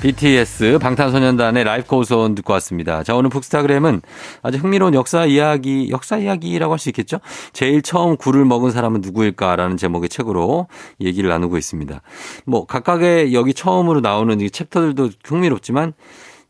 [0.00, 3.02] BTS 방탄소년단의 Life Goes On 듣고 왔습니다.
[3.02, 4.00] 자, 오늘 북스타그램은
[4.42, 7.18] 아주 흥미로운 역사 이야기, 역사 이야기라고 할 수 있겠죠?
[7.52, 10.68] 제일 처음 굴을 먹은 사람은 누구일까라는 제목의 책으로
[11.02, 12.00] 얘기를 나누고 있습니다.
[12.46, 15.92] 뭐, 각각의 여기 처음으로 나오는 이 챕터들도 흥미롭지만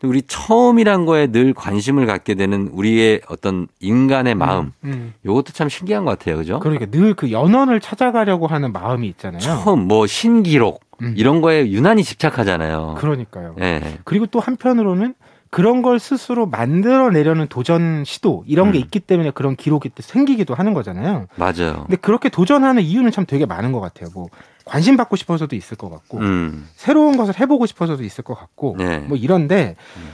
[0.05, 4.67] 우리 처음이란 거에 늘 관심을 갖게 되는 우리의 어떤 인간의 마음.
[4.67, 5.15] 음, 음.
[5.27, 6.37] 요것도 참 신기한 것 같아요.
[6.37, 6.61] 그죠?
[6.61, 9.41] 그러니까 늘 그 연원을 찾아가려고 하는 마음이 있잖아요.
[9.41, 11.15] 처음 뭐 신기록 음.
[11.17, 12.97] 이런 거에 유난히 집착하잖아요.
[12.99, 13.55] 그러니까요.
[13.59, 13.99] 네.
[14.05, 15.15] 그리고 또 한편으로는
[15.51, 18.73] 그런 걸 스스로 만들어내려는 도전 시도 이런 음.
[18.73, 21.27] 게 있기 때문에 그런 기록이 생기기도 하는 거잖아요.
[21.35, 21.85] 맞아요.
[21.87, 24.11] 근데 그렇게 도전하는 이유는 참 되게 많은 것 같아요.
[24.15, 24.29] 뭐
[24.65, 26.69] 관심 받고 싶어서도 있을 것 같고 음.
[26.77, 28.99] 새로운 것을 해보고 싶어서도 있을 것 같고 네.
[28.99, 30.09] 뭐 이런데 음.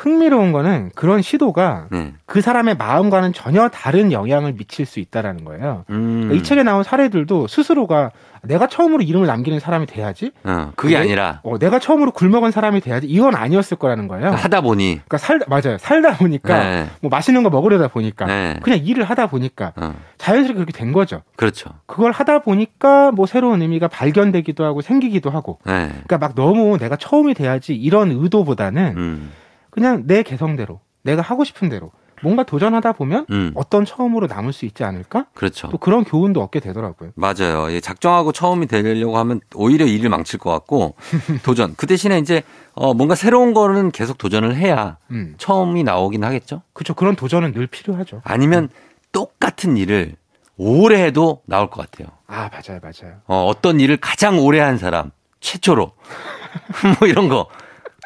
[0.00, 2.14] 흥미로운 거는 그런 시도가 네.
[2.24, 5.84] 그 사람의 마음과는 전혀 다른 영향을 미칠 수 있다라는 거예요.
[5.90, 6.22] 음.
[6.22, 8.10] 그러니까 이 책에 나온 사례들도 스스로가
[8.42, 10.32] 내가 처음으로 이름을 남기는 사람이 돼야지.
[10.44, 11.40] 어, 그게 내, 아니라.
[11.42, 13.08] 어, 내가 처음으로 굶어간 사람이 돼야지.
[13.08, 14.30] 이건 아니었을 거라는 거예요.
[14.30, 15.00] 하다 보니.
[15.04, 15.76] 그러니까 살 맞아요.
[15.76, 16.86] 살다 보니까 네.
[17.02, 18.58] 뭐 맛있는 거 먹으려다 보니까 네.
[18.62, 19.94] 그냥 일을 하다 보니까 어.
[20.16, 21.20] 자연스럽게 그렇게 된 거죠.
[21.36, 21.68] 그렇죠.
[21.84, 25.58] 그걸 하다 보니까 뭐 새로운 의미가 발견되기도 하고 생기기도 하고.
[25.66, 25.88] 네.
[25.88, 29.30] 그러니까 막 너무 내가 처음이 돼야지 이런 의도보다는 음.
[29.70, 31.90] 그냥 내 개성대로 내가 하고 싶은 대로
[32.22, 33.52] 뭔가 도전하다 보면 음.
[33.54, 35.26] 어떤 처음으로 남을 수 있지 않을까?
[35.34, 35.68] 그렇죠.
[35.70, 37.12] 또 그런 교훈도 얻게 되더라고요.
[37.14, 37.80] 맞아요.
[37.80, 40.96] 작정하고 처음이 되려고 하면 오히려 일을 망칠 것 같고
[41.44, 41.74] 도전.
[41.76, 42.42] 그 대신에 이제
[42.74, 45.34] 어 뭔가 새로운 거는 계속 도전을 해야 음.
[45.38, 46.62] 처음이 나오긴 하겠죠.
[46.74, 46.94] 그렇죠.
[46.94, 48.20] 그런 도전은 늘 필요하죠.
[48.24, 48.68] 아니면
[49.12, 50.16] 똑같은 일을
[50.56, 52.08] 오래 해도 나올 것 같아요.
[52.26, 53.16] 아 맞아요, 맞아요.
[53.26, 55.92] 어, 어떤 일을 가장 오래 한 사람 최초로
[57.00, 57.48] 뭐 이런 거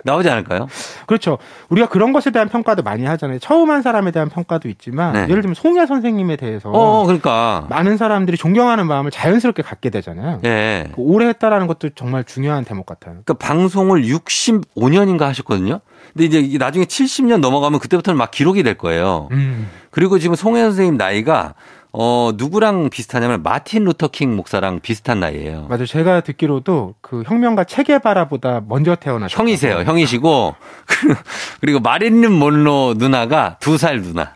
[0.05, 0.69] 나오지 않을까요?
[1.07, 1.39] 그렇죠.
[1.71, 3.39] 우리가 그런 것에 대한 평가도 많이 하잖아요.
[3.39, 5.23] 처음 한 사람에 대한 평가도 있지만 네.
[5.23, 10.41] 예를 들면 송혜 선생님에 대해서 어, 어, 그러니까 많은 사람들이 존경하는 마음을 자연스럽게 갖게 되잖아요.
[10.43, 10.89] 네.
[10.95, 13.17] 그 오래 했다라는 것도 정말 중요한 대목 같아요.
[13.25, 15.81] 그러니까 방송을 65년인가 하셨거든요.
[16.13, 19.29] 근데 이제 나중에 70년 넘어가면 그때부터는 막 기록이 될 거예요.
[19.33, 19.69] 음.
[19.91, 21.55] 그리고 지금 송혜 선생님 나이가
[21.97, 25.67] 어, 누구랑 비슷하냐면 마틴 루터킹 목사랑 비슷한 나이예요.
[25.69, 25.87] 맞아요.
[25.87, 29.79] 제가 듣기로도 그 혁명가 체게바라보다 먼저 태어나셨 형이세요.
[29.85, 30.57] 형이시고
[31.61, 34.33] 그리고 마릴린 mon로 누나가 두 살 누나.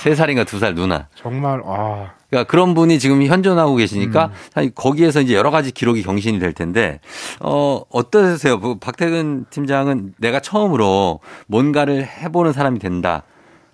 [0.00, 1.06] 세 살인가 두 살 누나.
[1.14, 2.10] 정말 아.
[2.28, 4.70] 그러니까 그런 분이 지금 현존하고 계시니까 음.
[4.74, 6.98] 거기에서 이제 여러 가지 기록이 경신이 될 텐데
[7.38, 8.58] 어 어떠세요?
[8.58, 13.22] 그 박태근 팀장은 내가 처음으로 뭔가를 해보는 사람이 된다.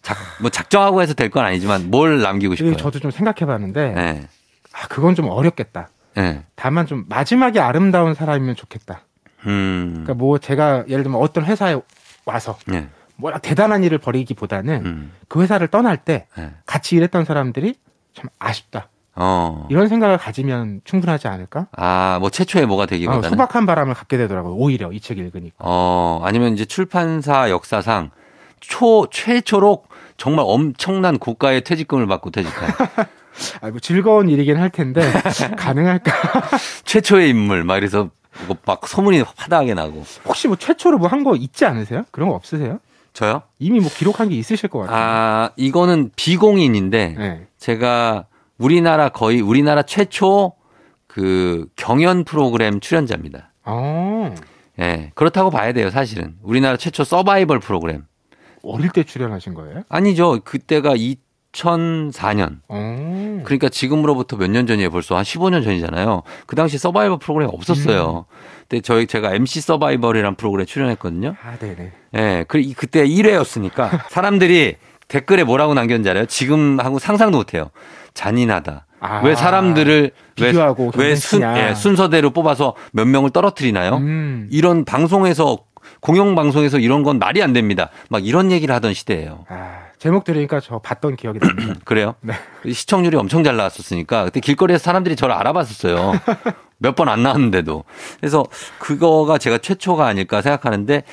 [0.03, 2.77] 작, 뭐 작정하고 해서 될 건 아니지만 뭘 남기고 싶어요?
[2.77, 4.29] 저도 좀 생각해봤는데 네.
[4.73, 5.88] 아 그건 좀 어렵겠다.
[6.15, 6.43] 네.
[6.57, 9.03] 다만 좀 마지막에 아름다운 사람이면 좋겠다.
[9.47, 9.91] 음.
[9.93, 11.77] 그러니까 뭐 제가 예를 들면 어떤 회사에
[12.25, 12.88] 와서 네.
[13.17, 15.12] 뭐라 대단한 일을 벌이기보다는 음.
[15.29, 16.51] 그 회사를 떠날 때 네.
[16.67, 17.77] 같이 일했던 사람들이
[18.15, 18.88] 참 아쉽다.
[19.15, 19.67] 어.
[19.71, 21.67] 이런 생각을 가지면 충분하지 않을까?
[21.77, 24.55] 아, 뭐 최초에 뭐가 되기보다는 어, 소박한 바람을 갖게 되더라고요.
[24.55, 25.57] 오히려 이 책 읽으니까.
[25.59, 28.11] 어, 아니면 이제 출판사 역사상
[28.61, 29.85] 초 최초로
[30.16, 32.70] 정말 엄청난 고가의 퇴직금을 받고 퇴직한.
[33.61, 35.01] 아, 뭐 즐거운 일이긴 할 텐데
[35.57, 36.12] 가능할까?
[36.85, 38.11] 최초의 인물 막 이래서
[38.66, 40.05] 막 소문이 화다하게 나고.
[40.27, 42.05] 혹시 뭐 최초로 뭐 한 거 있지 않으세요?
[42.11, 42.79] 그런 거 없으세요?
[43.12, 43.42] 저요?
[43.59, 44.96] 이미 뭐 기록한 게 있으실 것 같아요.
[44.96, 47.46] 아, 이거는 비공인인데 네.
[47.59, 48.27] 제가
[48.59, 50.53] 우리나라 거의 우리나라 최초
[51.07, 53.53] 그 경연 프로그램 출연자입니다.
[53.64, 54.31] 아.
[54.79, 54.83] 예.
[54.83, 56.37] 네, 그렇다고 봐야 돼요, 사실은.
[56.42, 58.05] 우리나라 최초 서바이벌 프로그램.
[58.62, 59.83] 어릴 때 출연하신 거예요?
[59.88, 60.40] 아니죠.
[60.44, 60.94] 그때가
[61.53, 62.61] 2004년.
[62.68, 63.42] 오.
[63.44, 64.90] 그러니까 지금으로부터 몇 년 전이에요.
[64.90, 66.22] 벌써 한 15년 전이잖아요.
[66.46, 68.27] 그 당시 서바이벌 프로그램 없었어요.
[68.31, 68.35] 음.
[68.68, 71.35] 근데 저희 제가 MC 서바이벌이라는 프로그램에 출연했거든요.
[71.44, 71.92] 아, 네네.
[72.14, 72.18] 예.
[72.18, 74.77] 네, 그 그때 1회였으니까 사람들이
[75.09, 76.27] 댓글에 뭐라고 남겼는지 알아요?
[76.27, 77.70] 지금 하고 상상도 못 해요.
[78.14, 78.87] 잔인하다.
[79.01, 83.96] 아, 왜 사람들을 비교하고 왜, 왜 순, 예, 순서대로 뽑아서 몇 명을 떨어뜨리나요?
[83.96, 84.48] 음.
[84.53, 85.59] 이런 방송에서
[86.03, 87.88] 공영방송에서 이런 건 말이 안 됩니다.
[88.11, 89.47] 막 이런 얘기를 하던 시대예요.
[89.49, 91.75] 아, 제목 들으니까 저 봤던 기억이 납니다.
[91.87, 92.17] 그래요?
[92.21, 92.35] 네.
[92.71, 96.12] 시청률이 엄청 잘 나왔었으니까 그때 길거리에서 사람들이 저를 알아봤었어요.
[96.83, 97.85] 몇 번 안 나왔는데도.
[98.19, 98.45] 그래서
[98.81, 101.05] 그거가 제가 최초가 아닐까 생각하는데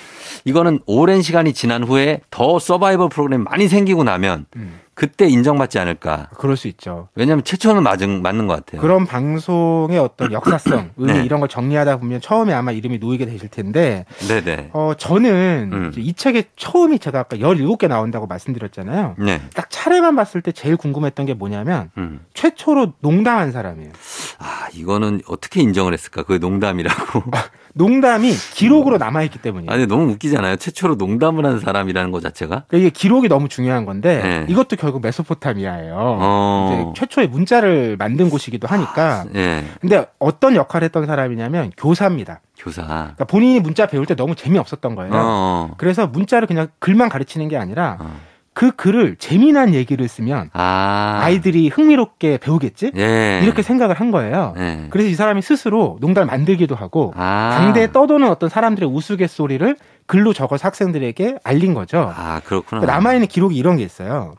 [0.43, 4.80] 이거는 오랜 시간이 지난 후에 더 서바이벌 프로그램 많이 생기고 나면 음.
[4.99, 6.27] 그때 인정받지 않을까.
[6.38, 7.07] 그럴 수 있죠.
[7.15, 8.81] 왜냐하면 최초는 맞은 맞는 것 같아요.
[8.81, 11.23] 그런 방송의 어떤 역사성, 의미 네.
[11.23, 14.03] 이런 걸 정리하다 보면 처음에 아마 이름이 놓이게 되실 텐데.
[14.27, 14.71] 네네.
[14.73, 15.91] 어 저는 음.
[15.95, 19.15] 이 책의 처음이 제가 아까 17개 나온다고 말씀드렸잖아요.
[19.19, 19.41] 네.
[19.55, 22.19] 딱 차례만 봤을 때 제일 궁금했던 게 뭐냐면 음.
[22.33, 23.93] 최초로 농담한 사람이에요.
[24.39, 26.23] 아 이거는 어떻게 인정을 했을까?
[26.23, 27.23] 그 농담이라고.
[27.79, 29.71] 농담이 기록으로 남아있기 때문이에요.
[29.71, 30.57] 아니, 너무 웃기잖아요.
[30.57, 32.65] 최초로 농담을 한 사람이라는 것 자체가.
[32.67, 34.45] 그러니까 이게 기록이 너무 중요한 건데 네.
[34.49, 35.95] 이것도 결국 메소포타미아예요.
[35.97, 36.93] 어.
[36.97, 39.23] 최초의 문자를 만든 곳이기도 하니까.
[39.31, 39.63] 네.
[39.79, 42.41] 근데 어떤 역할을 했던 사람이냐면 교사입니다.
[42.57, 42.83] 교사.
[42.83, 45.11] 그러니까 본인이 문자 배울 때 너무 재미없었던 거예요.
[45.13, 45.71] 어.
[45.77, 48.13] 그래서 문자를 그냥 글만 가르치는 게 아니라 어.
[48.60, 51.30] 그 글을 재미난 얘기를 쓰면 아.
[51.30, 53.39] 이들이 흥미롭게 배우겠지 예.
[53.41, 54.54] 이렇게 생각을 한 거예요.
[54.58, 54.88] 예.
[54.89, 57.56] 그래서 이 사람이 스스로 농담을 만들기도 하고 아.
[57.58, 62.12] 강대에 떠도는 어떤 사람들의 우스갯소리를 글로 적어서 학생들에게 알린 거죠.
[62.13, 62.86] 아 그렇구나.
[62.86, 64.36] 남아 있는 기록이 이런 게 있어요.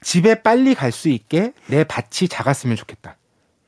[0.00, 3.16] 집에 빨리 갈 수 있게 내 밭이 작았으면 좋겠다.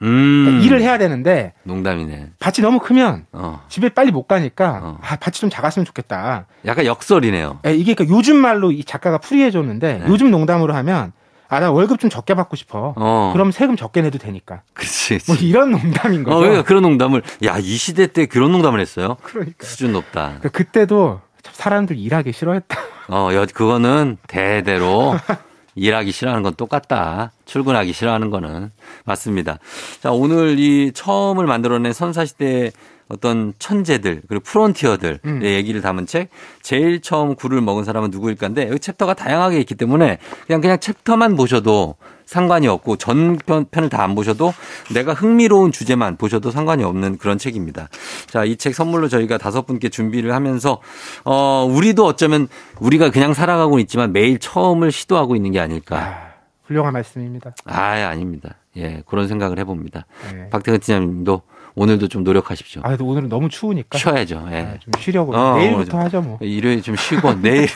[0.02, 0.44] 음.
[0.44, 2.33] 그러니까 일을 해야 되는데 농담이네.
[2.38, 3.62] 밭이 너무 크면 어.
[3.68, 4.98] 집에 빨리 못 가니까 어.
[5.02, 6.46] 아 밭이 좀 작았으면 좋겠다.
[6.66, 7.61] 약간 역설이네요.
[7.62, 10.04] 네, 이게 그러니까 요즘 말로 이 작가가 풀이해 줬는데 네.
[10.09, 11.12] 요즘 농담으로 하면
[11.48, 12.94] 아 나 월급 좀 적게 받고 싶어.
[12.96, 13.30] 어.
[13.33, 14.62] 그럼 세금 적게 내도 되니까.
[14.72, 15.20] 그렇지.
[15.28, 16.37] 뭐 이런 농담인 거죠.
[16.37, 19.16] 어, 그러니까 그런 농담을 야 이 시대 때 그런 농담을 했어요.
[19.22, 20.38] 그러니까 수준 높다.
[20.40, 21.20] 그러니까 그때도
[21.52, 22.76] 사람들 일하기 싫어했다.
[23.09, 25.14] 어, 그거는 대대로
[25.74, 27.32] 일하기 싫어하는 건 똑같다.
[27.44, 28.70] 출근하기 싫어하는 거는
[29.04, 29.58] 맞습니다.
[30.00, 32.72] 자, 오늘 이 처음을 만들어낸 선사시대
[33.08, 35.42] 어떤 천재들 그리고 프론티어들의 음.
[35.42, 36.28] 얘기를 담은 책
[36.62, 41.96] 제일 처음 굴을 먹은 사람은 누구일까인데 여기 챕터가 다양하게 있기 때문에 그냥 그냥 챕터만 보셔도
[42.24, 44.54] 상관이 없고 전 편을 다 안 보셔도
[44.94, 47.88] 내가 흥미로운 주제만 보셔도 상관이 없는 그런 책입니다.
[48.26, 50.80] 자, 이 책 선물로 저희가 다섯 분께 준비를 하면서
[51.24, 52.48] 어 우리도 어쩌면
[52.80, 55.96] 우리가 그냥 살아가고 있지만 매일 처음을 시도하고 있는 게 아닐까.
[55.98, 56.32] 아,
[56.64, 57.54] 훌륭한 말씀입니다.
[57.66, 58.54] 아, 아닙니다.
[58.76, 60.06] 예, 그런 생각을 해봅니다.
[60.32, 60.48] 네.
[60.48, 61.42] 박태근 팀장님도
[61.76, 62.82] 오늘도 좀 노력하십시오.
[62.84, 63.98] 아, 오늘은 너무 추우니까.
[63.98, 64.46] 쉬어야죠.
[64.52, 64.56] 예.
[64.58, 65.34] 아, 좀 쉬려고.
[65.37, 66.38] 어, 내일부터 하죠, 뭐.
[66.40, 67.68] 일요일 좀 쉬고 내일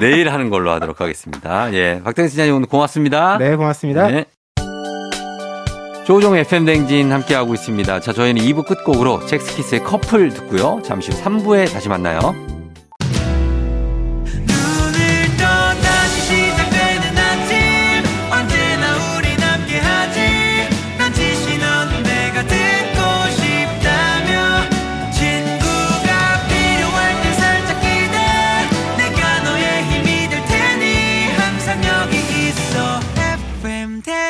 [0.00, 1.72] 내일 하는 걸로 하도록 하겠습니다.
[1.74, 2.00] 예.
[2.04, 3.38] 박태근 시장님 오늘 고맙습니다.
[3.38, 4.08] 네, 고맙습니다.
[4.08, 4.24] 네.
[6.06, 8.00] 조종 FM 댕진 함께하고 있습니다.
[8.00, 10.80] 자, 저희는 2부 끝곡으로 잭스키스의 커플 듣고요.
[10.82, 12.57] 잠시 후 3부에 다시 만나요.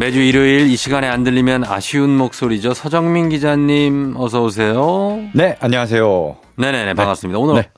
[0.00, 2.72] 매주 일요일 이 시간에 안 들리면 아쉬운 목소리죠.
[2.72, 5.20] 서정민 기자님 어서 오세요.
[5.34, 6.38] 네, 안녕하세요.
[6.56, 7.38] 네네네, 반갑습니다.
[7.38, 7.70] 오늘 네.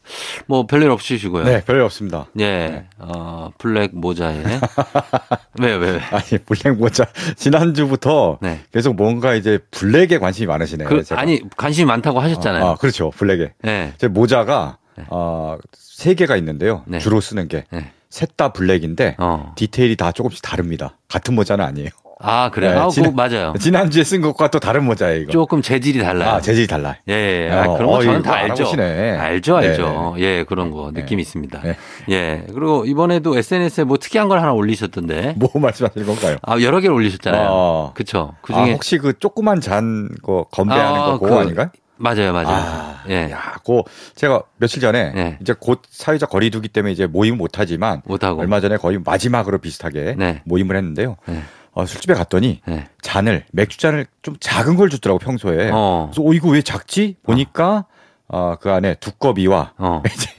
[0.47, 1.43] 뭐 별일 없으시고요.
[1.43, 2.27] 네, 별일 없습니다.
[2.39, 2.87] 예, 네.
[3.01, 4.37] 어, black 모자에.
[5.61, 5.99] 왜, 왜, 왜?
[5.99, 7.07] 아니, black 모자.
[7.35, 8.61] 지난 주부터 네.
[8.73, 10.89] 계속 뭔가 이제 black에 관심이 많으시네요.
[10.89, 12.65] 그, 아니, 관심이 많다고 하셨잖아요.
[12.65, 13.11] 아, 아 그렇죠.
[13.11, 13.55] black에.
[13.63, 13.95] 네.
[13.99, 15.07] 제 모자가, 네.
[15.09, 16.85] 어, 세 개가 있는데요.
[16.87, 17.01] 네.
[17.01, 17.65] 주로 쓰는 게.
[17.73, 17.91] 네.
[18.11, 19.55] 셋다 black인데 어.
[19.57, 20.99] 디테일이 다 조금씩 다릅니다.
[21.09, 21.89] 같은 모자는 아니에요.
[22.23, 22.71] 아, 그래요?
[22.73, 23.53] 네, 아, 지난, 맞아요.
[23.59, 25.33] 지난주에 쓴 것과 또 다른 모자예요, 이거.
[25.33, 26.31] 조금 재질이 달라요.
[26.31, 26.95] 아, 재질이 달라요.
[27.09, 27.13] 예,
[27.49, 27.51] 예.
[27.51, 28.53] 아, 어, 그런 거 어, 저는 다 알죠.
[28.53, 29.17] 알아보시네.
[29.19, 30.15] 알죠, 알죠.
[30.17, 30.27] 네, 네.
[30.39, 31.61] 예, 그런 거 느낌 이 있습니다.
[31.63, 31.77] 네.
[32.11, 32.45] 예.
[32.55, 35.35] 그리고 이번에도 SNS에 뭐 특이한 걸 하나 올리셨던데.
[35.37, 36.37] 뭐 말씀하시는 건가요?
[36.43, 37.49] 아, 여러 개를 올리셨잖아요.
[37.51, 37.93] 어.
[37.95, 38.35] 그쵸.
[38.43, 38.63] 그 중에.
[38.63, 41.71] 아, 혹시 그 조그만 잔 거 건배하는 아, 거 그거 그, 아닌가요?
[41.97, 42.49] 맞아요, 맞아요.
[42.49, 43.31] 아, 예.
[43.31, 43.85] 야, 고
[44.17, 45.39] 제가 며칠 전에 네.
[45.41, 50.17] 이제 곧 사회적 거리두기 때문에 이제 모임 못 하지만 못하고 얼마 전에 거의 마지막으로 비슷하게
[50.19, 50.43] 네.
[50.45, 51.17] 모임을 했는데요.
[51.27, 51.43] 네.
[51.75, 52.87] 어, 술집에 갔더니 네.
[53.01, 55.71] 잔을 맥주 잔을 좀 작은 걸 주더라고 평소에.
[55.73, 56.11] 어.
[56.13, 57.17] 그래서 어 이거 왜 작지?
[57.23, 57.87] 보니까
[58.29, 60.03] 어, 그 안에 두꺼비와 어.
[60.13, 60.31] 이제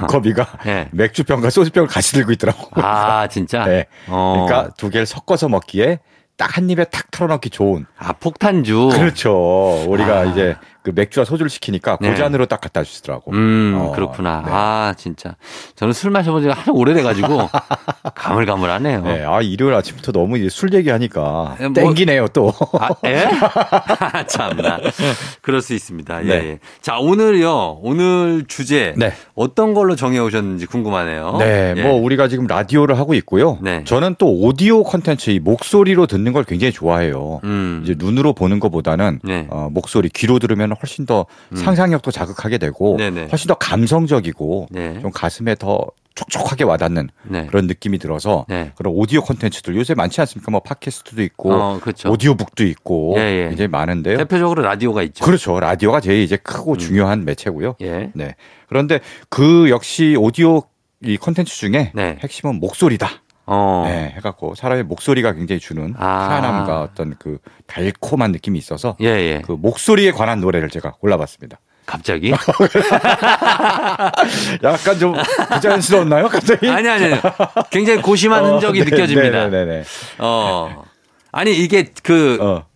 [0.00, 0.88] 두꺼비가 네.
[0.92, 2.68] 맥주병과 소주병을 같이 들고 있더라고.
[2.80, 3.64] 아 진짜?
[3.64, 3.86] 네.
[4.08, 4.46] 어.
[4.46, 6.00] 그러니까 두 개를 섞어서 먹기에
[6.38, 7.84] 딱한 입에 탁 털어넣기 좋은.
[7.98, 8.90] 아 폭탄주.
[8.92, 9.84] 그렇죠.
[9.88, 10.24] 우리가 아.
[10.24, 12.10] 이제 그 맥주와 소주를 시키니까 네.
[12.10, 13.32] 고잔으로 딱 갖다 주시더라고.
[13.32, 14.42] 음, 어, 그렇구나.
[14.44, 14.50] 네.
[14.52, 15.34] 아, 진짜.
[15.74, 17.48] 저는 술 마셔본 지가 아주 오래돼가지고
[18.14, 19.02] 가물가물하네요.
[19.02, 22.52] 네, 아, 일요일 아침부터 너무 이제 술 얘기하니까 뭐, 땡기네요, 또.
[22.78, 23.28] 아, 예?
[24.28, 24.78] 참나.
[25.42, 26.24] 그럴 수 있습니다.
[26.24, 26.34] 예, 네.
[26.34, 26.58] 예.
[26.80, 27.80] 자, 오늘요.
[27.82, 29.12] 오늘 주제 네.
[29.34, 31.36] 어떤 걸로 정해 오셨는지 궁금하네요.
[31.38, 31.82] 네, 예.
[31.82, 33.58] 뭐 우리가 지금 라디오를 하고 있고요.
[33.62, 33.82] 네.
[33.84, 37.40] 저는 또 오디오 컨텐츠, 이 목소리로 듣는 걸 굉장히 좋아해요.
[37.44, 37.80] 음.
[37.84, 39.46] 이제 눈으로 보는 것보다는 네.
[39.50, 41.56] 어, 목소리, 귀로 들으면 훨씬 더 음.
[41.56, 43.28] 상상력도 자극하게 되고 네네.
[43.30, 45.00] 훨씬 더 감성적이고 네.
[45.00, 47.46] 좀 가슴에 더 촉촉하게 와닿는 네.
[47.46, 48.72] 그런 느낌이 들어서 네.
[48.74, 50.50] 그런 오디오 콘텐츠들 요새 많지 않습니까?
[50.50, 52.10] 뭐 팟캐스트도 있고 어, 그렇죠.
[52.10, 53.50] 오디오북도 있고 예, 예.
[53.52, 54.16] 이제 많은데요.
[54.18, 55.24] 대표적으로 라디오가 있죠.
[55.24, 55.60] 그렇죠.
[55.60, 56.78] 라디오가 제일 이제 크고 음.
[56.78, 57.76] 중요한 매체고요.
[57.82, 58.10] 예.
[58.14, 58.34] 네.
[58.68, 60.62] 그런데 그 역시 오디오
[61.02, 62.18] 이 콘텐츠 중에 네.
[62.20, 63.08] 핵심은 목소리다.
[63.50, 63.84] 어.
[63.86, 66.28] 네, 해갖고 사람의 목소리가 굉장히 주는 아.
[66.28, 69.42] 편함과 어떤 그 달콤한 느낌이 있어서 예, 예.
[69.44, 71.58] 그 목소리에 관한 노래를 제가 골라봤습니다.
[71.86, 72.30] 갑자기?
[74.62, 75.14] 약간 좀
[75.54, 76.28] 부자연스러웠나요?
[76.28, 76.68] 갑자기?
[76.68, 77.14] 아니 아니.
[77.70, 79.48] 굉장히 고심한 어, 흔적이 네, 느껴집니다.
[79.48, 79.84] 네, 네, 네.
[80.18, 80.84] 어.
[81.32, 82.67] 아니 이게 그 어.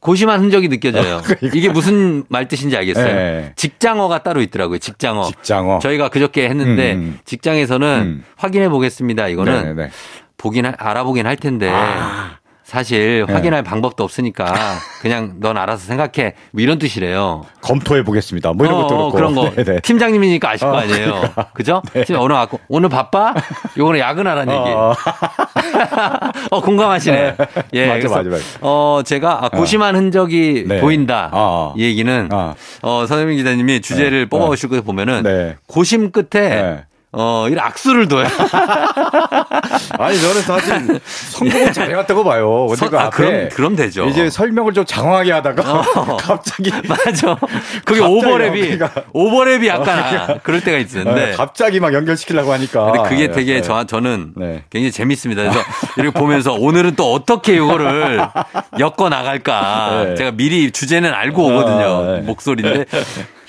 [0.00, 1.16] 고심한 흔적이 느껴져요.
[1.16, 1.56] 어, 그러니까.
[1.56, 3.06] 이게 무슨 말 뜻인지 알겠어요.
[3.06, 3.52] 네.
[3.56, 4.78] 직장어가 따로 있더라고요.
[4.78, 5.24] 직장어.
[5.24, 5.78] 직장어.
[5.80, 6.98] 저희가 그저께 했는데 음.
[6.98, 7.18] 음.
[7.24, 8.24] 직장에서는 음.
[8.36, 9.28] 확인해 보겠습니다.
[9.28, 9.90] 이거는 네네네.
[10.38, 12.38] 보긴 알아보긴 할 텐데 아.
[12.70, 13.32] 사실 네.
[13.32, 14.54] 확인할 방법도 없으니까
[15.02, 17.44] 그냥 넌 알아서 생각해 뭐 이런 뜻이래요.
[17.62, 18.52] 검토해 보겠습니다.
[18.52, 19.16] 뭐 이런 어, 것도 그렇고.
[19.16, 19.80] 그런 거 네네.
[19.80, 21.06] 팀장님이니까 아실 어, 거 아니에요.
[21.10, 21.50] 그러니까.
[21.52, 21.82] 그죠?
[21.92, 22.04] 네.
[22.04, 23.34] 팀 오늘 왔고 오늘 바빠?
[23.76, 24.60] 요거는 야근하라는 어.
[24.60, 24.70] 얘기.
[26.52, 27.36] 어 공감하시네.
[27.36, 27.46] 네.
[27.72, 28.44] 예, 맞아, 맞아, 맞아.
[28.60, 30.80] 어 제가 아, 고심한 흔적이 네.
[30.80, 31.28] 보인다.
[31.32, 31.74] 어, 어.
[31.76, 34.26] 이 얘기는 어, 서현민 기자님이 주제를 네.
[34.26, 35.56] 뽑아 오실 거 보면은 네.
[35.66, 38.24] 고심 끝에 어, 이 악수를 둬요.
[39.98, 42.68] 아니, 저는 사실 성공을 잘해왔다고 봐요.
[42.68, 44.06] 근데 그 아, 그럼, 그럼 되죠.
[44.06, 46.70] 이제 설명을 좀 장황하게 하다가 어, 갑자기.
[46.88, 47.36] 맞아.
[47.84, 48.92] 그게 오버랩이, 그러니까.
[49.12, 50.38] 오버랩이 약간 어, 그러니까.
[50.44, 51.26] 그럴 때가 있었는데.
[51.26, 52.92] 네, 갑자기 막 연결시키려고 하니까.
[52.92, 53.62] 근데 그게 되게 네.
[53.62, 54.62] 저, 저는 네.
[54.70, 55.42] 굉장히 재밌습니다.
[55.42, 55.60] 그래서
[55.96, 58.20] 이렇게 보면서 오늘은 또 어떻게 이거를
[58.78, 60.04] 엮어 나갈까.
[60.10, 60.14] 네.
[60.14, 62.04] 제가 미리 주제는 알고 오거든요.
[62.08, 62.20] 아, 네.
[62.20, 62.84] 목소리인데.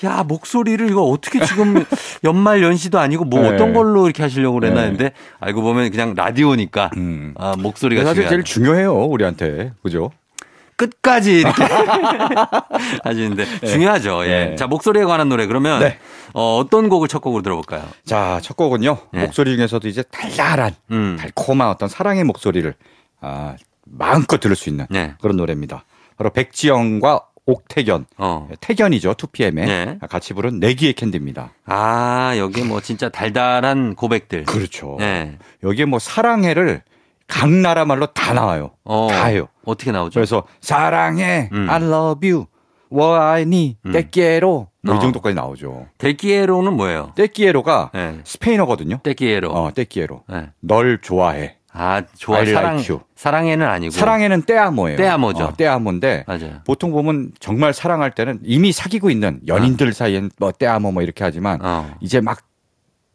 [0.04, 1.84] 야, 목소리를 이거 어떻게 지금
[2.24, 3.48] 연말 연시도 아니고 뭐 네.
[3.48, 4.82] 어떤 걸로 이렇게 하시려고 그랬나 네.
[4.82, 7.34] 했는데 알고 보면 그냥 라디오니까 음.
[7.38, 9.72] 아, 목소리가 사실 제일 중요해요, 우리한테.
[9.82, 10.10] 그죠?
[10.76, 11.62] 끝까지 이렇게
[13.04, 13.66] 하시는데 네.
[13.66, 14.24] 중요하죠.
[14.24, 14.28] 예.
[14.28, 14.56] 네.
[14.56, 15.98] 자, 목소리에 관한 노래 그러면 네.
[16.34, 17.84] 어, 어떤 곡을 첫 곡으로 들어볼까요?
[18.04, 18.98] 자, 첫 곡은요.
[19.12, 19.20] 네.
[19.20, 21.16] 목소리 중에서도 이제 달달한 음.
[21.20, 22.74] 달콤한 어떤 사랑의 목소리를
[23.20, 25.14] 아, 마음껏 들을 수 있는 네.
[25.20, 25.84] 그런 노래입니다.
[26.16, 28.48] 바로 백지영과 옥태견, 어.
[28.60, 29.14] 태견이죠.
[29.14, 29.98] 2PM의 네.
[30.08, 31.52] 같이 부른 내기의 캔디입니다.
[31.66, 34.44] 아, 여기 뭐 진짜 달달한 고백들.
[34.44, 34.96] 그렇죠.
[35.00, 35.38] 네.
[35.62, 36.82] 여기에 뭐 사랑해를
[37.26, 38.72] 각 나라 말로 다 나와요.
[38.84, 39.08] 어.
[39.10, 39.48] 다 해요.
[39.64, 40.14] 어떻게 나오죠?
[40.14, 41.68] 그래서 사랑해, 음.
[41.68, 42.46] I love you,
[42.92, 43.92] what I need, 음.
[43.92, 45.00] 떼끼에로 뭐이 어.
[45.00, 45.86] 정도까지 나오죠.
[45.98, 47.12] 떼끼에로는 뭐예요?
[47.16, 48.18] 떼끼에로가 네.
[48.24, 48.98] 스페인어거든요.
[49.02, 49.50] 떼끼에로.
[49.52, 50.24] 어, 떼끼에로.
[50.28, 50.50] 네.
[50.60, 51.56] 널 좋아해.
[51.74, 52.44] 아, 좋아.
[52.44, 53.90] 사랑, like 사랑해는 아니고.
[53.92, 54.96] 사랑해는 떼아모예요.
[54.98, 55.44] 떼아모죠.
[55.44, 56.24] 어, 떼아모인데.
[56.26, 56.60] 맞아요.
[56.66, 59.92] 보통 보면 정말 사랑할 때는 이미 사귀고 있는 연인들 어.
[59.92, 61.94] 사이엔 뭐 떼아모 뭐 이렇게 하지만 어.
[62.00, 62.38] 이제 막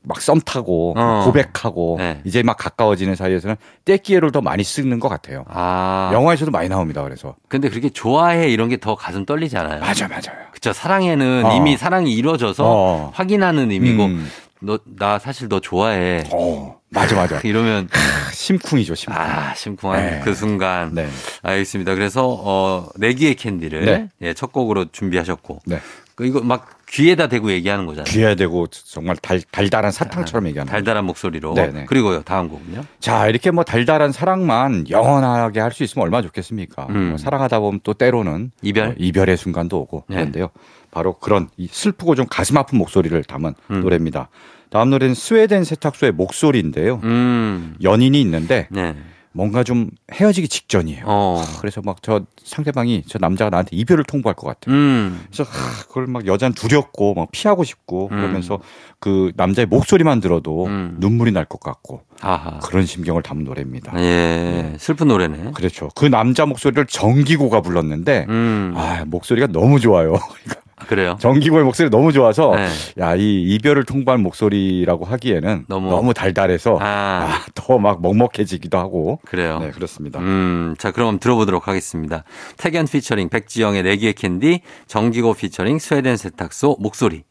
[0.04, 1.24] 막썸 타고 어.
[1.26, 2.22] 고백하고 네.
[2.24, 5.44] 이제 막 가까워지는 사이에서는 떼기회를 더 많이 쓰는 것 같아요.
[5.50, 6.10] 아.
[6.14, 7.04] 영화에서도 많이 나옵니다.
[7.04, 7.36] 그래서.
[7.50, 9.82] 근데 그렇게 좋아해 이런 게 더 가슴 떨리잖아요.
[9.82, 10.48] 맞아, 맞아요.
[10.52, 10.72] 그쵸.
[10.72, 11.56] 사랑해는 어.
[11.58, 13.12] 이미 사랑이 이루어져서 어.
[13.14, 14.28] 확인하는 의미고 음.
[14.62, 16.24] 너나 사실 너 좋아해.
[16.32, 17.40] 어, 맞아 맞아.
[17.44, 17.90] 이러면
[18.32, 19.20] 심쿵이죠, 심쿵.
[19.22, 20.22] 아, 심쿵한 네.
[20.24, 20.94] 그 순간.
[20.94, 21.08] 네.
[21.44, 21.96] 알겠습니다.
[21.96, 24.10] 그래서 어 내기의 캔디를 네.
[24.22, 25.60] 예, 첫 곡으로 준비하셨고.
[25.66, 25.80] 네.
[26.16, 28.06] 그 이거 막 귀에다 대고 얘기하는 거잖아요.
[28.06, 31.54] 귀에 대고 정말 달, 달달한 사탕처럼 아, 얘기하는 달달한 목소리로.
[31.54, 31.86] 네네.
[31.86, 32.86] 그리고요 다음 곡은요.
[33.00, 36.88] 자 이렇게 뭐 달달한 사랑만 영원하게 할 수 있으면 얼마나 좋겠습니까?
[36.90, 37.10] 음.
[37.10, 40.16] 뭐 사랑하다 보면 또 때로는 이별 어, 이별의 순간도 오고 네.
[40.16, 40.50] 그런데요.
[40.90, 43.82] 바로 그런 슬프고 좀 가슴 아픈 목소리를 담은 음.
[43.82, 44.30] 노래입니다.
[44.70, 47.00] 다음 노래는 스웨덴 세탁소의 목소리인데요.
[47.04, 47.76] 음.
[47.82, 48.96] 연인이 있는데 네.
[49.34, 51.04] 뭔가 좀 헤어지기 직전이에요.
[51.06, 51.44] 어.
[51.60, 54.74] 그래서 막 저 상대방이 저 남자가 나한테 이별을 통보할 것 같아요.
[54.76, 55.22] 음.
[55.32, 58.18] 그래서 하, 그걸 막 여자는 두렵고 막 피하고 싶고 음.
[58.18, 58.60] 그러면서
[59.00, 60.96] 그 남자의 목소리만 들어도 음.
[61.00, 62.58] 눈물이 날 것 같고 아하.
[62.60, 63.94] 그런 심경을 담은 노래입니다.
[63.98, 64.76] 예, 네.
[64.80, 65.52] 슬픈 노래네.
[65.54, 65.90] 그렇죠.
[65.96, 68.74] 그 남자 목소리를 정기고가 불렀는데 음.
[68.76, 70.16] 아 목소리가 너무 좋아요.
[70.86, 71.18] 그래요.
[71.20, 72.68] 정기고의 목소리 너무 좋아서 네.
[73.00, 76.86] 야이 이별을 통보한 목소리라고 하기에는 너무, 너무 달달해서 아.
[76.86, 79.60] 아, 더막 먹먹해지기도 하고 그래요.
[79.60, 80.20] 네 그렇습니다.
[80.20, 82.24] 음, 자 그럼 들어보도록 하겠습니다.
[82.58, 87.24] 태견 피처링 백지영의 내 귀에 캔디, 정기고 피처링 스웨덴 세탁소 목소리.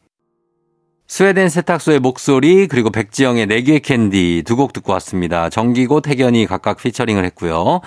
[1.09, 5.49] 스웨덴 세탁소의 목소리 그리고 백지영의 내귀의 캔디 두 곡 듣고 왔습니다.
[5.49, 7.79] 정기고 택연이 각각 피처링을 했고요.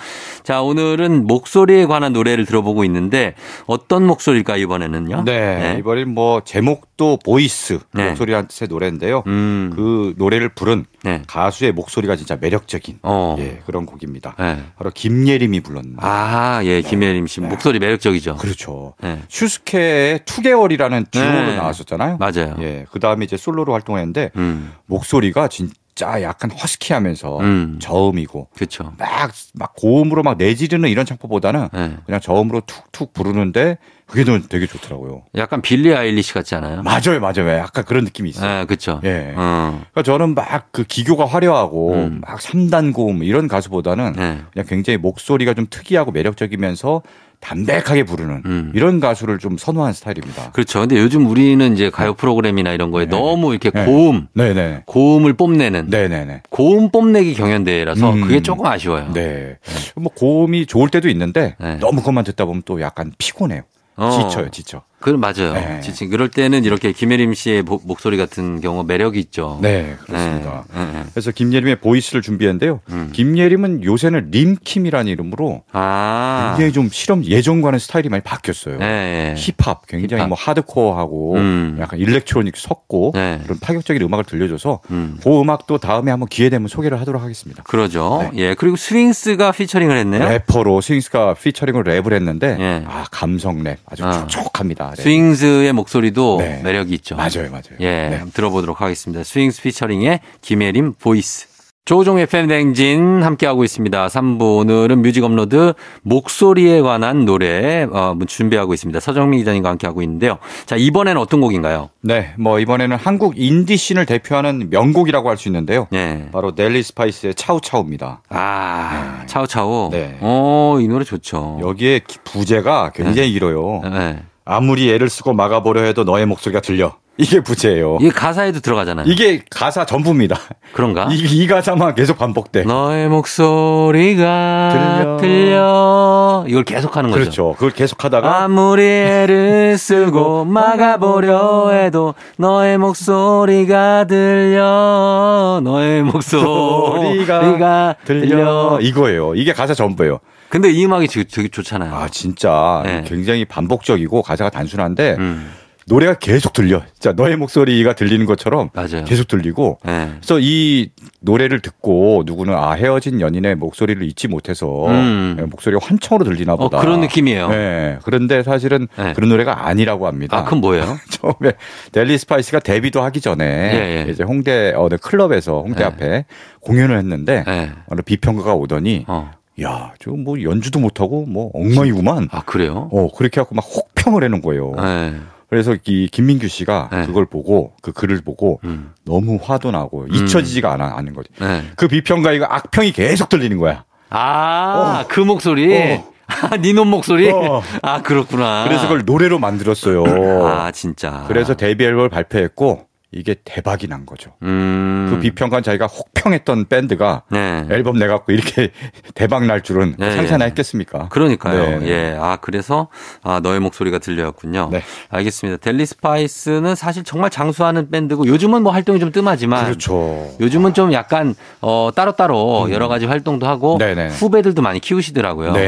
[0.43, 3.35] 자 오늘은 목소리에 관한 노래를 들어보고 있는데
[3.67, 5.23] 어떤 목소리일까 이번에는요?
[5.25, 5.75] 네, 네.
[5.79, 8.07] 이번엔 뭐 제목도 보이스 네.
[8.07, 9.23] 목소리한테 노래인데요.
[9.27, 9.71] 음.
[9.75, 11.21] 그 노래를 부른 네.
[11.27, 13.35] 가수의 목소리가 진짜 매력적인 어.
[13.39, 14.35] 예, 그런 곡입니다.
[14.39, 14.63] 네.
[14.77, 15.97] 바로 김예림이 불렀는데.
[16.01, 17.47] 아, 예, 김예림 씨 네.
[17.49, 18.37] 목소리 매력적이죠.
[18.37, 18.93] 그렇죠.
[19.01, 19.19] 네.
[19.27, 22.17] 슈스케의 투개월이라는 듀오로 나왔었잖아요.
[22.17, 22.55] 맞아요.
[22.61, 24.73] 예, 그다 음에 이제 솔로로 활동했는데 음.
[24.85, 27.79] 목소리가 진짜 약간 허스키하면서 음.
[27.79, 28.93] 저음이고 그쵸.
[28.97, 31.97] 막, 막 고음으로 막 내지르는 이런 창법보다는 네.
[32.05, 35.23] 그냥 저음으로 툭툭 부르는데 그게 되게 좋더라고요.
[35.35, 36.81] 약간 빌리 아일리시 같지 않아요?
[36.83, 37.47] 맞아요, 맞아요.
[37.57, 38.59] 약간 그런 느낌이 있어요.
[38.59, 38.99] 네, 그렇죠.
[39.05, 39.33] 예.
[39.37, 39.81] 어.
[39.91, 42.21] 그러니까 저는 막 그 기교가 화려하고 음.
[42.25, 44.41] 막 3단 고음 이런 가수보다는 네.
[44.51, 47.01] 그냥 굉장히 목소리가 좀 특이하고 매력적이면서
[47.41, 48.71] 담백하게 부르는 음.
[48.73, 50.51] 이런 가수를 좀 선호하는 스타일입니다.
[50.51, 50.79] 그렇죠.
[50.79, 53.11] 근데 요즘 우리는 이제 가요 프로그램이나 이런 거에 네.
[53.11, 53.85] 너무 이렇게 네.
[53.85, 54.83] 고음, 네네.
[54.85, 56.43] 고음을 뽐내는 네네네.
[56.49, 58.21] 고음 뽐내기 경연대회라서 음.
[58.21, 59.11] 그게 조금 아쉬워요.
[59.13, 59.57] 네.
[59.95, 61.75] 뭐 고음이 좋을 때도 있는데 네.
[61.77, 63.63] 너무 그것만 듣다 보면 또 약간 피곤해요.
[63.97, 64.09] 어.
[64.09, 64.83] 지쳐요, 지쳐.
[65.01, 65.53] 그 맞아요.
[65.53, 65.81] 네.
[65.81, 69.59] 지친 그럴 때는 이렇게 김예림 씨의 목소리 같은 경우 매력이 있죠.
[69.61, 70.63] 네, 그렇습니다.
[70.73, 70.85] 네.
[70.85, 71.03] 네.
[71.11, 72.79] 그래서 김예림의 보이스를 준비했는데요.
[72.91, 73.09] 음.
[73.11, 76.53] 김예림은 요새는 림킴이라는 이름으로 아.
[76.55, 78.77] 굉장히 좀 실험 예전과는 스타일이 많이 바뀌었어요.
[78.77, 79.33] 네.
[79.37, 80.29] 힙합 굉장히 힙합.
[80.29, 81.77] 뭐 하드코어하고 음.
[81.81, 83.39] 약간 일렉트로닉 섞고 네.
[83.43, 85.17] 그런 파격적인 음악을 들려줘서 음.
[85.23, 87.63] 그 음악도 다음에 한번 기회 되면 소개를 하도록 하겠습니다.
[87.63, 88.29] 그러죠.
[88.33, 88.39] 네.
[88.41, 88.53] 예.
[88.53, 90.27] 그리고 스윙스가 피처링을 했네요.
[90.29, 92.83] 래퍼로 스윙스가 피처링을 랩을 했는데 예.
[92.87, 94.27] 아 감성 랩 아주 아.
[94.27, 94.90] 촉촉합니다.
[94.95, 95.01] 네.
[95.01, 96.61] 스윙스의 목소리도 네.
[96.63, 97.15] 매력이 있죠.
[97.15, 97.77] 맞아요, 맞아요.
[97.79, 98.21] 예, 네.
[98.33, 99.23] 들어보도록 하겠습니다.
[99.23, 101.47] 스윙스 피처링의 김예림 보이스.
[101.83, 104.07] 조우종의 FM 대행진 함께하고 있습니다.
[104.07, 105.73] 3부 오늘은 뮤직 업로드
[106.03, 108.99] 목소리에 관한 노래 어, 준비하고 있습니다.
[108.99, 110.37] 서정민 기자님과 함께하고 있는데요.
[110.67, 111.89] 자 이번에는 어떤 곡인가요?
[112.03, 115.87] 네, 뭐 이번에는 한국 인디 씬을 대표하는 명곡이라고 할 수 있는데요.
[115.89, 116.29] 네.
[116.31, 118.21] 바로 델리 스파이스의 차우차우입니다.
[118.29, 119.25] 아 네.
[119.25, 119.89] 차우차우.
[119.91, 120.17] 네.
[120.21, 121.57] 어이 노래 좋죠.
[121.61, 123.33] 여기에 부제가 굉장히 네.
[123.33, 123.81] 길어요.
[123.91, 124.19] 네.
[124.45, 126.95] 아무리 애를 쓰고 막아보려 해도 너의 목소리가 들려.
[127.17, 127.97] 이게 부제예요.
[128.01, 129.05] 이게 가사에도 들어가잖아요.
[129.07, 130.37] 이게 가사 전부입니다.
[130.73, 131.07] 그런가?
[131.11, 132.63] 이, 이 가사만 계속 반복돼.
[132.63, 135.17] 너의 목소리가 들려.
[135.17, 136.45] 들려.
[136.47, 137.21] 이걸 계속 하는 거죠.
[137.21, 137.53] 그렇죠.
[137.53, 145.59] 그걸 계속 하다가 아무리 애를 쓰고 막아보려 해도 너의 목소리가 들려.
[145.63, 148.27] 너의 목소리가 들려.
[148.27, 148.79] 들려.
[148.81, 149.35] 이거예요.
[149.35, 150.19] 이게 가사 전부예요.
[150.51, 151.95] 근데 이 음악이 되게 좋잖아요.
[151.95, 153.03] 아 진짜 네.
[153.07, 155.49] 굉장히 반복적이고 가사가 단순한데 음.
[155.87, 156.83] 노래가 계속 들려.
[156.99, 159.05] 자, 너의 목소리가 들리는 것처럼 맞아요.
[159.05, 159.79] 계속 들리고.
[159.83, 160.11] 네.
[160.17, 160.89] 그래서 이
[161.21, 165.35] 노래를 듣고 누구는 아 헤어진 연인의 목소리를 잊지 못해서 음.
[165.37, 166.77] 네, 목소리가 환청으로 들리나 어, 보다.
[166.77, 167.47] 어, 그런 느낌이에요.
[167.47, 167.99] 네.
[168.03, 169.13] 그런데 사실은 네.
[169.13, 170.37] 그런 노래가 아니라고 합니다.
[170.37, 170.97] 아, 그럼 뭐예요?
[171.09, 171.53] 처음에
[171.93, 174.11] 델리 스파이스가 데뷔도 하기 전에 예, 예.
[174.11, 175.87] 이제 홍대 어느 클럽에서 홍대 예.
[175.87, 176.25] 앞에
[176.59, 177.71] 공연을 했는데 예.
[177.87, 179.31] 어느 비평가가 오더니 어.
[179.61, 182.29] 야, 저 뭐 연주도 못하고 뭐 엉망이구만.
[182.31, 182.89] 아, 그래요?
[182.91, 184.71] 어, 그렇게 하고 막 혹평을 해놓은 거예요.
[184.77, 185.15] 네.
[185.49, 187.05] 그래서 이 김민규 씨가 네.
[187.05, 188.93] 그걸 보고 그 글을 보고 음.
[189.03, 190.13] 너무 화도 나고 음.
[190.13, 191.29] 잊혀지지가 않아, 않는 거지.
[191.39, 191.63] 네.
[191.75, 193.83] 그 비평가 이거 악평이 계속 들리는 거야.
[194.09, 195.07] 아, 어.
[195.09, 195.75] 그 목소리.
[195.75, 196.11] 어.
[196.49, 197.29] 아, 니놈 목소리?
[197.29, 197.61] 어.
[197.81, 198.63] 아, 그렇구나.
[198.63, 200.03] 그래서 그걸 노래로 만들었어요.
[200.47, 201.25] 아, 진짜.
[201.27, 204.31] 그래서 데뷔 앨범을 발표했고, 이게 대박이 난 거죠.
[204.43, 205.07] 음.
[205.09, 207.67] 그 비평관 자기가 혹평했던 밴드가 네.
[207.69, 208.71] 앨범 내갖고 이렇게
[209.15, 210.15] 대박 날 줄은 네.
[210.15, 211.09] 상상나 했겠습니까?
[211.09, 211.79] 그러니까요.
[211.79, 211.87] 네.
[211.87, 212.17] 예.
[212.17, 212.87] 아, 그래서
[213.21, 214.69] 아, 너의 목소리가 들려왔군요.
[214.71, 214.81] 네.
[215.09, 215.57] 알겠습니다.
[215.57, 220.33] 델리 스파이스는 사실 정말 장수하는 밴드고 요즘은 뭐 활동이 좀 뜸하지만 그렇죠.
[220.39, 222.71] 요즘은 좀 약간 어, 따로따로 음.
[222.71, 224.07] 여러 가지 활동도 하고 네네.
[224.07, 225.51] 후배들도 많이 키우시더라고요.
[225.51, 225.61] 네.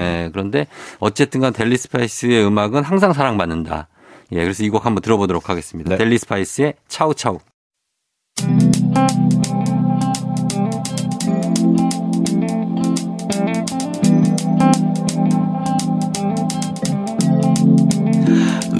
[0.00, 0.66] 예, 그런데
[0.98, 3.88] 어쨌든 간 델리 스파이스의 음악은 항상 사랑받는다.
[4.32, 5.90] 예, 그래서 이 곡 한번 들어보도록 하겠습니다.
[5.90, 5.96] 네.
[5.96, 7.38] 델리 스파이스의 차우차우.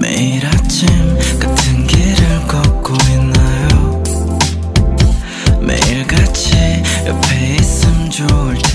[0.01, 0.87] 매일 아침
[1.39, 4.03] 같은 길을 걷고 있나요?
[5.61, 6.55] 매일 같이
[7.07, 8.70] 옆에 있음 좋을 텐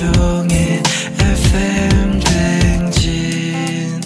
[0.00, 0.82] 조종의
[1.18, 4.00] FM 댕진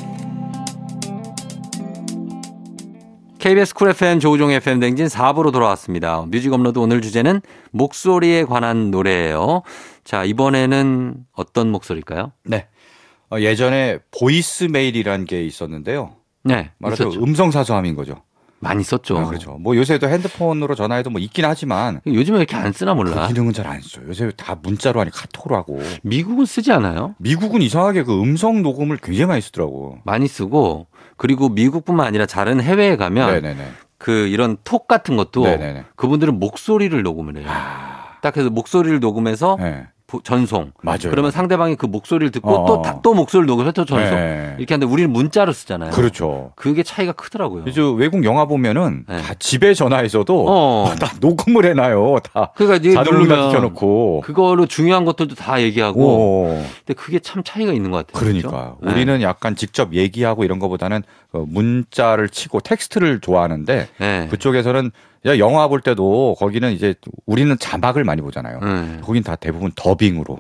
[3.39, 6.23] KBS 쿨 FM 조우종의 FM 대행진 4부로 돌아왔습니다.
[6.27, 9.63] 뮤직 업로드 오늘 주제는 목소리에 관한 노래예요.
[10.03, 12.33] 자, 이번에는 어떤 목소리일까요?
[12.43, 12.67] 네.
[13.31, 16.17] 어, 예전에 보이스 메일이라는 게 있었는데요.
[16.43, 16.73] 네.
[16.79, 18.21] 말하자면 음성 사서함인 거죠.
[18.61, 19.19] 많이 썼죠.
[19.19, 19.59] 아, 그렇죠.
[19.61, 23.23] 뭐 요새도 핸드폰으로 전화해도 뭐 있긴 하지만 요즘에 이렇게 안 쓰나 몰라.
[23.23, 24.07] 그 기능은 잘 안 써요.
[24.09, 25.81] 요새 다 문자로 아니 카톡으로 하고.
[26.03, 27.15] 미국은 쓰지 않아요?
[27.19, 29.99] 미국은 이상하게 그 음성 녹음을 굉장히 많이 쓰더라고.
[30.05, 30.87] 많이 쓰고
[31.17, 33.69] 그리고 미국뿐만 아니라 다른 해외에 가면 네네네.
[33.99, 35.85] 그 이런 톡 같은 것도 네네네.
[35.97, 37.47] 그분들은 목소리를 녹음을 해요.
[37.49, 38.19] 아...
[38.23, 39.87] 딱 해서 목소리를 녹음해서 네.
[40.23, 40.73] 전송.
[40.83, 41.11] 맞아요.
[41.11, 43.01] 그러면 상대방이 그 목소리를 듣고 또또 어.
[43.03, 44.15] 또 목소리를 녹음해서 또 전송.
[44.15, 44.55] 네.
[44.59, 45.91] 이렇게 하는데 우리는 문자로 쓰잖아요.
[45.91, 46.53] 그렇죠.
[46.57, 47.63] 그게 차이가 크더라고요.
[47.65, 49.21] 그래서 외국 영화 보면은 네.
[49.21, 50.95] 다 집에 전화해서도 어.
[50.99, 52.19] 다 녹음을 해놔요.
[52.33, 52.53] 다.
[52.55, 56.01] 그러니까 자동으로 켜놓고 그거로 중요한 것들도 다 얘기하고.
[56.01, 56.63] 오.
[56.87, 58.21] 근데 그게 참 차이가 있는 것 같아요.
[58.21, 58.95] 그러니까 그렇죠?
[58.95, 61.03] 우리는 약간 직접 얘기하고 이런 것보다는
[61.33, 64.29] 그 문자를 치고 텍스트를 좋아하는데 네.
[64.31, 64.93] 그쪽에서는
[65.39, 66.95] 영화 볼 때도 거기는 이제
[67.27, 68.59] 우리는 자막을 많이 보잖아요.
[68.63, 69.01] 음.
[69.03, 70.39] 거긴 다 대부분 더빙으로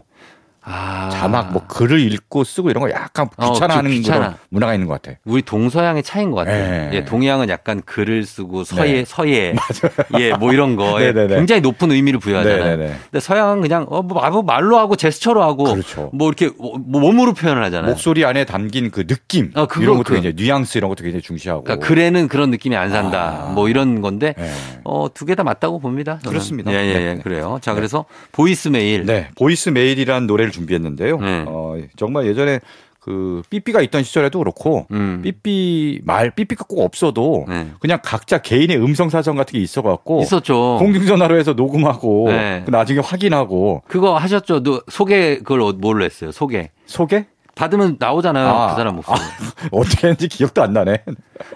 [0.64, 1.10] 아.
[1.12, 4.36] 자막 뭐 글을 읽고 쓰고 이런 거 약간 어, 귀찮아하는 어, 귀찮아.
[4.48, 5.18] 문화가 있는 것 같아.
[5.24, 6.70] 우리 동서양의 차이인 것 같아요.
[6.70, 6.90] 네.
[6.94, 9.04] 예, 동양은 약간 글을 쓰고 서예 네.
[9.06, 9.54] 서예
[10.18, 12.64] 예, 뭐 이런 거에 굉장히 높은 의미를 부여하잖아요.
[12.64, 12.94] 네네네.
[13.10, 16.10] 근데 서양은 그냥 어, 뭐, 뭐 말로 하고 제스처로 하고 그렇죠.
[16.14, 17.90] 뭐 이렇게 뭐 몸으로 표현을 하잖아요.
[17.90, 21.20] 목소리 안에 담긴 그 느낌 어, 그거, 이런 것도 그, 이제 뉘앙스 이런 것도 굉장히
[21.22, 21.64] 중시하고.
[21.64, 23.48] 그러니까 글에는 그런 느낌이 안 산다.
[23.48, 23.52] 아.
[23.52, 24.50] 뭐 이런 건데 네.
[24.84, 26.18] 어, 두 개 다 맞다고 봅니다.
[26.22, 26.30] 저는.
[26.30, 26.70] 그렇습니다.
[26.72, 27.14] 예, 예, 예.
[27.14, 27.18] 네.
[27.22, 27.58] 그래요.
[27.60, 29.04] 자, 그래서 보이스 메일.
[29.04, 29.28] 네.
[29.36, 31.18] 보이스 메일이라는 노래를 준비했는데요.
[31.18, 31.44] 네.
[31.46, 32.60] 어, 정말 예전에
[33.04, 35.20] 그 삐삐가 있던 시절에도 그렇고 음.
[35.22, 37.66] 삐삐 말 삐삐가 꼭 없어도 네.
[37.78, 40.76] 그냥 각자 개인의 음성 사서함 같은 게 있어갖고 있었죠.
[40.78, 42.62] 공중전화로 해서 녹음하고 네.
[42.64, 44.62] 그 나중에 확인하고 그거 하셨죠.
[44.88, 46.32] 소개 그걸 뭘로 했어요?
[46.32, 46.70] 소개.
[46.86, 47.26] 소개?
[47.54, 48.48] 받으면 나오잖아요.
[48.48, 49.16] 아, 그 사람 목소리.
[49.16, 49.20] 아,
[49.70, 51.04] 어떻게 했는지 기억도 안 나네.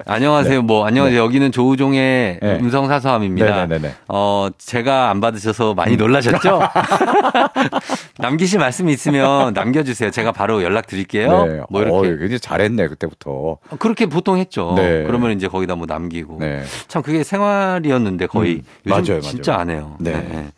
[0.07, 0.61] 안녕하세요.
[0.61, 0.67] 네.
[0.67, 1.19] 뭐 안녕하세요.
[1.19, 1.25] 네.
[1.25, 2.59] 여기는 조우종의 네.
[2.61, 3.67] 음성 사서함입니다.
[3.67, 3.95] 네네네.
[4.09, 5.99] 어 제가 안 받으셔서 많이 음.
[5.99, 6.61] 놀라셨죠?
[8.19, 10.11] 남기실 말씀이 있으면 남겨주세요.
[10.11, 11.47] 제가 바로 연락 드릴게요.
[11.47, 11.61] 네.
[11.71, 11.97] 뭐 이렇게.
[11.97, 13.31] 어, 굉장히 잘했네 그때부터.
[13.31, 14.75] 어, 그렇게 보통 했죠.
[14.77, 15.05] 네.
[15.05, 16.39] 그러면 이제 거기다 뭐 남기고.
[16.41, 16.63] 네.
[16.87, 18.63] 참 그게 생활이었는데 거의 음.
[18.87, 19.63] 요즘 맞아요, 진짜 맞아요.
[19.63, 19.97] 안 해요.
[19.99, 20.49] 네.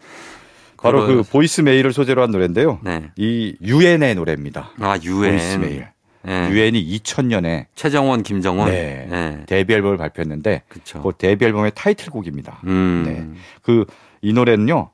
[0.81, 0.83] 네.
[0.83, 2.81] 바로 그 보이스 메일을 소재로 한 노래인데요.
[2.83, 3.11] 네.
[3.17, 4.71] 이 유엔의 노래입니다.
[4.81, 5.33] 아 유엔.
[5.33, 5.89] 보이스 메일.
[6.23, 6.51] 네.
[6.51, 9.07] 유엔이 2000년에 최정원, 김정훈 네.
[9.11, 9.43] 네.
[9.47, 11.03] 데뷔 앨범을 발표했는데 그쵸.
[11.03, 12.61] 그 데뷔 앨범의 타이틀곡입니다.
[12.67, 13.03] 음.
[13.07, 13.41] 네.
[13.63, 13.85] 그
[14.23, 14.91] 이 노래는요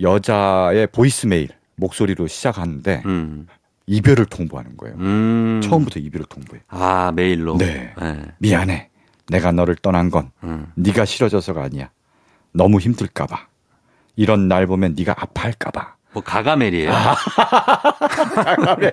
[0.00, 3.46] 여자의 보이스 메일 목소리로 시작하는데 음.
[3.86, 4.96] 이별을 통보하는 거예요.
[4.98, 5.60] 음.
[5.62, 6.62] 처음부터 이별을 통보해.
[6.68, 7.58] 아 메일로.
[7.58, 7.92] 네.
[8.00, 8.22] 네.
[8.38, 8.88] 미안해.
[9.28, 10.66] 내가 너를 떠난 건 음.
[10.76, 11.90] 네가 싫어져서가 아니야.
[12.52, 13.48] 너무 힘들까봐.
[14.20, 15.94] 이런 날 보면 네가 아파할까봐.
[16.12, 16.92] 뭐 가가멜이에요.
[16.92, 17.14] 아,
[18.44, 18.90] 가가멜.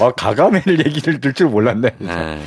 [0.00, 1.90] 아, 가가멜 얘기를 들 줄 몰랐네.
[1.98, 2.42] 네.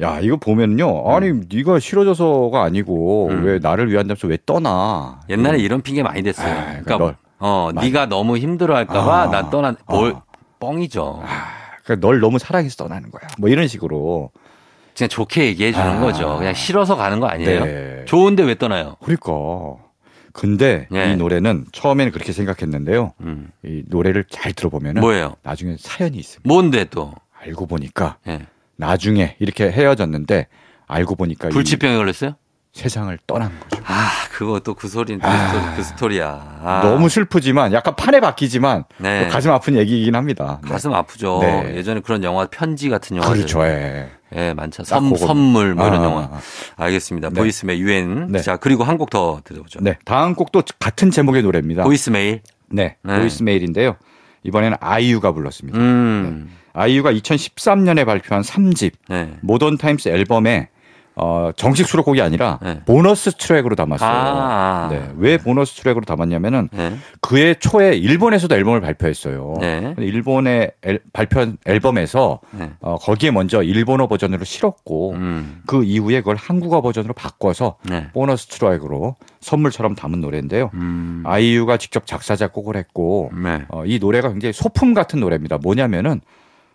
[0.00, 1.44] 야 이거 보면요 아니 음.
[1.52, 3.44] 네가 싫어져서가 아니고 음.
[3.44, 5.60] 왜 나를 위한다면서 왜 떠나 옛날에 음.
[5.60, 7.86] 이런 핑계 많이 됐어요 아, 그러니까 널, 어 맞아.
[7.86, 10.22] 네가 너무 힘들어 할까봐 아, 나 떠난 뭘 어.
[10.58, 11.28] 뻥이죠 아,
[11.84, 14.30] 그러니까 널 너무 사랑해서 떠나는 거야 뭐 이런 식으로
[14.96, 16.00] 그냥 좋게 얘기해 주는 아.
[16.00, 18.04] 거죠 그냥 싫어서 가는 거 아니에요 네.
[18.06, 19.32] 좋은데 왜 떠나요 그러니까
[20.32, 21.12] 근데 예.
[21.12, 23.12] 이 노래는 처음에는 그렇게 생각했는데요.
[23.20, 23.50] 음.
[23.64, 25.36] 이 노래를 잘 들어보면 뭐예요?
[25.42, 26.48] 나중에 사연이 있습니다.
[26.48, 27.12] 뭔데 또?
[27.40, 28.46] 알고 보니까 예.
[28.76, 30.46] 나중에 이렇게 헤어졌는데
[30.86, 32.34] 알고 보니까 불치병에 걸렸어요?
[32.72, 33.82] 세상을 떠난 거죠.
[33.86, 36.60] 아, 그거 또 그 소리는 그, 아, 스토리, 그 스토리야.
[36.64, 36.80] 아.
[36.82, 39.28] 너무 슬프지만 약간 판에 박히지만 네.
[39.28, 40.58] 가슴 아픈 얘기이긴 합니다.
[40.64, 40.70] 네.
[40.70, 41.40] 가슴 아프죠.
[41.42, 41.74] 네.
[41.76, 43.62] 예전에 그런 영화 편지 같은 영화 그렇죠.
[43.66, 44.10] 예.
[44.34, 44.84] 예, 많죠.
[44.84, 46.30] 선, 선물 뭐 이런 아, 영화.
[46.76, 47.30] 알겠습니다.
[47.30, 47.34] 네.
[47.40, 48.28] 보이스메일 유엔.
[48.32, 48.40] 네.
[48.40, 49.80] 자, 그리고 한 곡 더 들어보죠.
[49.82, 49.98] 네.
[50.04, 51.84] 다음 곡도 같은 제목의 노래입니다.
[51.84, 52.40] 보이스메일.
[52.70, 52.96] 네.
[53.02, 53.18] 네.
[53.18, 53.96] Voice Mail인데요.
[54.44, 55.78] 이번에는 아이유가 불렀습니다.
[55.78, 56.46] 음.
[56.48, 56.52] 네.
[56.74, 58.92] 아이유가 2013년에 발표한 3집
[59.42, 60.68] Modern Times 앨범에
[61.14, 62.80] 어, 정식 수록곡이 아니라 네.
[62.84, 64.10] 보너스 트랙으로 담았어요.
[64.10, 65.10] 아~ 네.
[65.16, 66.96] 왜 보너스 트랙으로 담았냐면은 네.
[67.20, 69.56] 그해 초에 일본에서도 앨범을 발표했어요.
[69.60, 69.94] 네.
[69.98, 72.70] 일본의 앨, 발표한 앨범에서 네.
[72.80, 75.62] 어, 거기에 먼저 일본어 버전으로 실었고 음.
[75.66, 78.08] 그 이후에 그걸 한국어 버전으로 바꿔서 네.
[78.12, 80.70] 보너스 트랙으로 선물처럼 담은 노래인데요.
[80.74, 81.22] 음.
[81.26, 83.62] 아이유가 직접 작사 작곡을 했고 네.
[83.68, 85.58] 어, 이 노래가 굉장히 소품 같은 노래입니다.
[85.58, 86.20] 뭐냐면은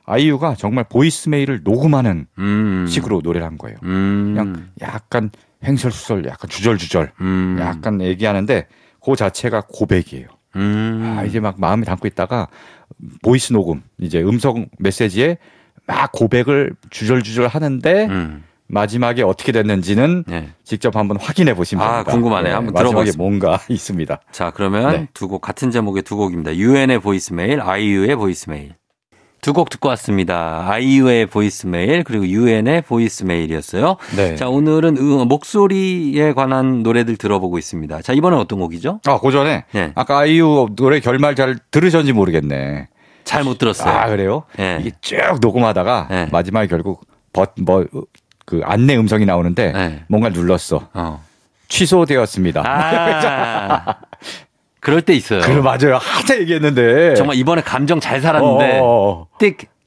[0.07, 2.87] 아이유가 정말 voice mail을 녹음하는 음.
[2.87, 3.77] 식으로 노래를 한 거예요.
[3.83, 4.33] 음.
[4.33, 5.29] 그냥 약간
[5.63, 7.57] 횡설수설, 약간 주절주절, 음.
[7.59, 8.67] 약간 얘기하는데
[9.03, 10.27] 그 자체가 고백이에요.
[10.55, 11.15] 음.
[11.17, 12.47] 아, 이제 막 마음에 담고 있다가
[13.21, 15.37] voice 녹음, 이제 음성 메시지에
[15.85, 18.43] 막 고백을 주절주절 하는데 음.
[18.69, 20.49] 마지막에 어떻게 됐는지는 네.
[20.63, 22.11] 직접 한번 확인해 보시면 아, 됩니다.
[22.11, 22.49] 아, 궁금하네요.
[22.49, 24.21] 네, 한번 들어보겠 뭔가 있습니다.
[24.31, 25.07] 자, 그러면 네.
[25.13, 26.55] 두곡 같은 제목의 두 곡입니다.
[26.55, 28.75] 유엔의 Voice Mail, 아이유의 Voice Mail.
[29.41, 30.65] 두 곡 듣고 왔습니다.
[30.69, 33.97] 아이유의 보이스메일 그리고 유엔의 보이스메일이었어요.
[34.15, 34.35] 네.
[34.35, 34.95] 자 오늘은
[35.27, 38.01] 목소리에 관한 노래들 들어보고 있습니다.
[38.01, 38.99] 자 이번엔 어떤 곡이죠?
[39.05, 39.91] 아그 전에 네.
[39.95, 42.88] 아까 아이유 노래 결말 잘 들으셨는지 모르겠네.
[43.23, 43.93] 잘 못 들었어요.
[43.93, 44.43] 아 그래요?
[44.57, 44.77] 네.
[44.81, 46.27] 이게 쭉 녹음하다가 네.
[46.31, 47.05] 마지막에 결국
[47.61, 50.03] 뭐그 안내 음성이 나오는데 네.
[50.07, 50.89] 뭔가 눌렀어.
[50.93, 51.23] 어.
[51.69, 52.63] 취소되었습니다.
[52.65, 53.95] 아~
[54.88, 55.41] 그럴 때 있어요.
[55.41, 55.97] 그래 맞아요.
[55.99, 59.27] 하자 얘기했는데 정말 이번에 감정 잘 살았는데 띡 어, 어, 어.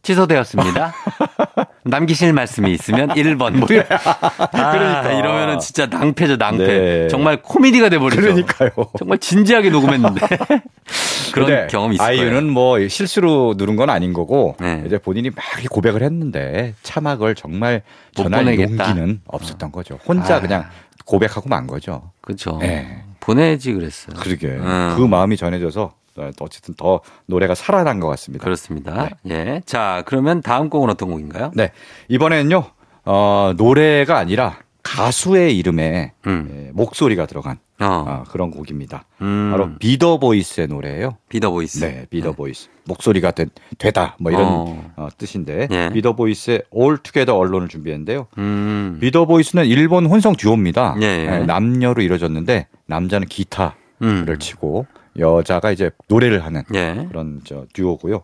[0.02, 0.92] 취소되었습니다.
[1.84, 3.56] 남기실 말씀이 있으면 1번.
[3.56, 3.66] 뭐.
[3.88, 6.66] 아, 그러니까 이러면은 진짜 낭패죠, 낭패.
[6.66, 7.08] 네.
[7.08, 8.20] 정말 코미디가 돼 버리죠.
[8.20, 8.70] 그러니까요.
[8.98, 10.20] 정말 진지하게 녹음했는데.
[11.32, 12.06] 그런 경험이 있어요.
[12.06, 14.82] 아이유는 뭐 실수로 누른 건 아닌 거고 네.
[14.86, 17.82] 이제 본인이 막 고백을 했는데 차막을 정말
[18.14, 19.98] 전할 용기는 없었던 거죠.
[20.06, 20.40] 혼자 아.
[20.40, 20.66] 그냥
[21.10, 22.12] 고백하고 만 거죠.
[22.20, 22.58] 그렇죠.
[22.60, 23.02] 네.
[23.18, 24.16] 보내지 그랬어요.
[24.16, 24.46] 그러게.
[24.46, 24.94] 음.
[24.96, 25.92] 그 마음이 전해져서
[26.40, 28.44] 어쨌든 더 노래가 살아난 것 같습니다.
[28.44, 29.10] 그렇습니다.
[29.22, 29.34] 네.
[29.34, 29.62] 예.
[29.66, 31.50] 자, 그러면 다음 곡은 어떤 곡인가요?
[31.54, 31.72] 네.
[32.08, 32.64] 이번에는요,
[33.04, 36.66] 어, 노래가 아니라 가수의 이름에 음.
[36.68, 38.04] 예, 목소리가 들어간 어.
[38.06, 39.04] 어, 그런 곡입니다.
[39.22, 39.50] 음.
[39.50, 41.16] 바로 비더 보이스의 노래예요.
[41.28, 41.84] 비더 보이스.
[41.84, 42.36] 네, 비더 네.
[42.36, 42.68] 보이스.
[42.84, 43.46] 목소리가 되,
[43.78, 44.92] 되다 뭐 이런 어.
[44.96, 45.90] 어, 뜻인데 예.
[45.92, 48.26] Be The Voice의 Altogether Alone을 준비했는데요.
[48.38, 48.98] 음.
[49.00, 50.96] Be The Voice는 일본 혼성 듀오입니다.
[51.00, 51.26] 예, 예.
[51.26, 54.38] 네, 남녀로 이루어졌는데 남자는 기타를 음.
[54.38, 54.86] 치고
[55.18, 57.06] 여자가 이제 노래를 하는 예.
[57.08, 58.22] 그런 저 듀오고요.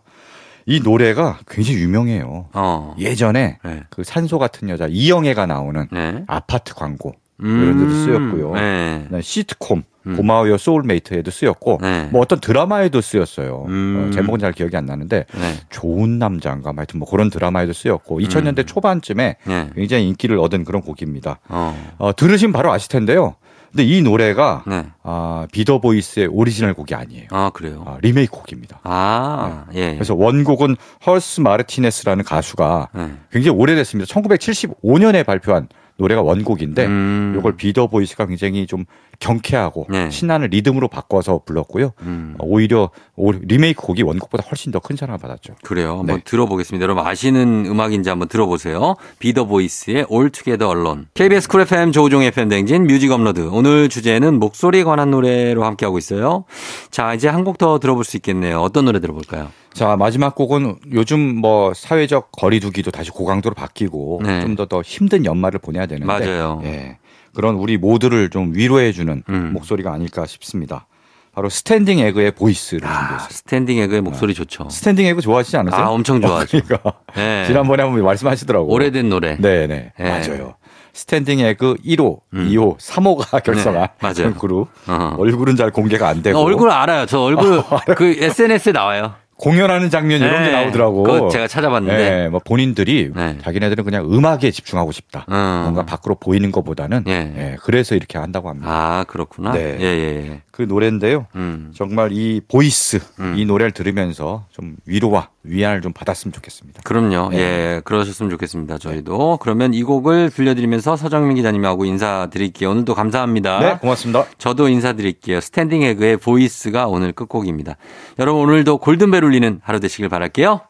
[0.65, 2.49] 이 노래가 굉장히 유명해요.
[2.51, 2.95] 어.
[2.99, 3.83] 예전에 네.
[3.89, 6.23] 그 산소 같은 여자 이영애가 나오는 네.
[6.27, 7.63] 아파트 광고 음.
[7.63, 8.53] 이런 데도 쓰였고요.
[8.53, 9.21] 네.
[9.21, 10.15] 시트콤 음.
[10.15, 12.09] 고마워요 소울메이트에도 쓰였고 네.
[12.11, 13.65] 뭐 어떤 드라마에도 쓰였어요.
[13.67, 14.07] 음.
[14.07, 15.53] 어, 제목은 잘 기억이 안 나는데 네.
[15.69, 18.65] 좋은 남자인가 뭐 하여튼 뭐 그런 드라마에도 쓰였고 2000년대 음.
[18.65, 19.69] 초반쯤에 네.
[19.75, 21.39] 굉장히 인기를 얻은 그런 곡입니다.
[21.49, 21.93] 어.
[21.97, 23.35] 어, 들으시면 바로 아실 텐데요.
[23.71, 24.85] 근데 이 노래가 네.
[25.03, 27.27] 아, Be The Voice의 오리지널 곡이 아니에요.
[27.31, 27.83] 아 그래요?
[27.85, 28.79] 아, 리메이크 곡입니다.
[28.83, 29.79] 아 네.
[29.79, 29.93] 예.
[29.93, 33.11] 그래서 원곡은 헐스 마르티네스라는 가수가 네.
[33.29, 34.11] 굉장히 오래됐습니다.
[34.13, 35.67] 1975년에 발표한
[35.97, 37.35] 노래가 원곡인데 음.
[37.37, 38.85] 이걸 Be The Voice가 굉장히 좀
[39.19, 40.09] 경쾌하고 네.
[40.11, 41.93] 신나는 리듬으로 바꿔서 불렀고요.
[42.03, 42.35] 음.
[42.39, 45.55] 오히려 리메이크 곡이 원곡보다 훨씬 더 큰 사랑을 받았죠.
[45.63, 45.97] 그래요.
[45.99, 46.21] 한번 네.
[46.23, 46.83] 들어보겠습니다.
[46.83, 48.95] 여러분 아시는 음악인지 한번 들어보세요.
[49.17, 51.05] Be The Voice의 Altogether Alone.
[51.15, 53.49] KBS 쿨 FM 조우종 FM 대행진 Music Upload.
[53.51, 56.45] 오늘 주제는 목소리에 관한 노래로 함께하고 있어요.
[56.91, 58.59] 자 이제 한 곡 더 들어볼 수 있겠네요.
[58.61, 59.49] 어떤 노래 들어볼까요?
[59.77, 64.41] 자, 마지막 곡은 요즘 뭐 사회적 거리두기도 다시 고강도로 바뀌고 네.
[64.41, 66.61] 좀더 더 힘든 연말을 보내야 되는데 맞아요.
[66.63, 66.97] 예.
[67.35, 69.53] 그런 우리 모두를 좀 위로해주는 음.
[69.53, 70.87] 목소리가 아닐까 싶습니다.
[71.31, 73.29] 바로 스탠딩 에그의 Voice를 아, 준비했어요.
[73.29, 74.37] 스탠딩 에그의 목소리 네.
[74.37, 74.67] 좋죠.
[74.71, 75.79] 스탠딩 에그 좋아하시지 않으세요?
[75.79, 76.57] 아, 엄청 좋아하죠.
[76.57, 77.45] 어, 그러니까 네.
[77.45, 78.73] 지난번에 한번 말씀하시더라고요.
[78.73, 79.37] 오래된 노래.
[79.37, 79.67] 네네.
[79.67, 79.91] 네.
[79.95, 80.09] 네.
[80.09, 80.55] 맞아요.
[80.93, 82.49] 스탠딩 에그 1호, 음.
[82.49, 84.33] 2호, 3호가 결성한 네, 맞아요.
[84.33, 84.69] 그룹.
[84.87, 86.39] 어 얼굴은 잘 공개가 안 되고.
[86.39, 87.05] 어, 얼굴 알아요.
[87.05, 87.61] 저 얼굴
[87.95, 89.13] 그 SNS에 나와요.
[89.37, 90.49] 공연하는 장면 이런 네.
[90.49, 91.29] 게 나오더라고.
[91.29, 92.09] 제가 찾아봤는데.
[92.09, 93.37] 네, 뭐 본인들이 네.
[93.41, 95.25] 자기네들은 그냥 음악에 집중하고 싶다.
[95.29, 95.33] 음.
[95.63, 97.03] 뭔가 밖으로 보이는 것보다는.
[97.07, 97.23] 예.
[97.23, 98.69] 네, 그래서 이렇게 한다고 합니다.
[98.69, 99.51] 아 그렇구나.
[99.51, 99.77] 네.
[99.79, 100.41] 예, 예, 예.
[100.51, 101.27] 그 노래인데요.
[101.35, 101.71] 음.
[101.75, 103.35] 정말 이 Voice 음.
[103.37, 106.81] 이 노래를 들으면서 좀 위로와 위안을 좀 받았으면 좋겠습니다.
[106.83, 107.29] 그럼요.
[107.29, 107.37] 네.
[107.37, 108.77] 예, 그러셨으면 좋겠습니다.
[108.77, 112.71] 저희도 그러면 이 곡을 들려드리면서 서정민 기자님하고 인사드릴게요.
[112.71, 113.59] 오늘도 감사합니다.
[113.59, 114.25] 네, 고맙습니다.
[114.37, 115.41] 저도 인사드릴게요.
[115.41, 117.77] 스탠딩 에그의 Voice가 오늘 끝곡입니다.
[118.19, 120.61] 여러분 오늘도 골든벨 울리는 하루 되시길 바랄게요.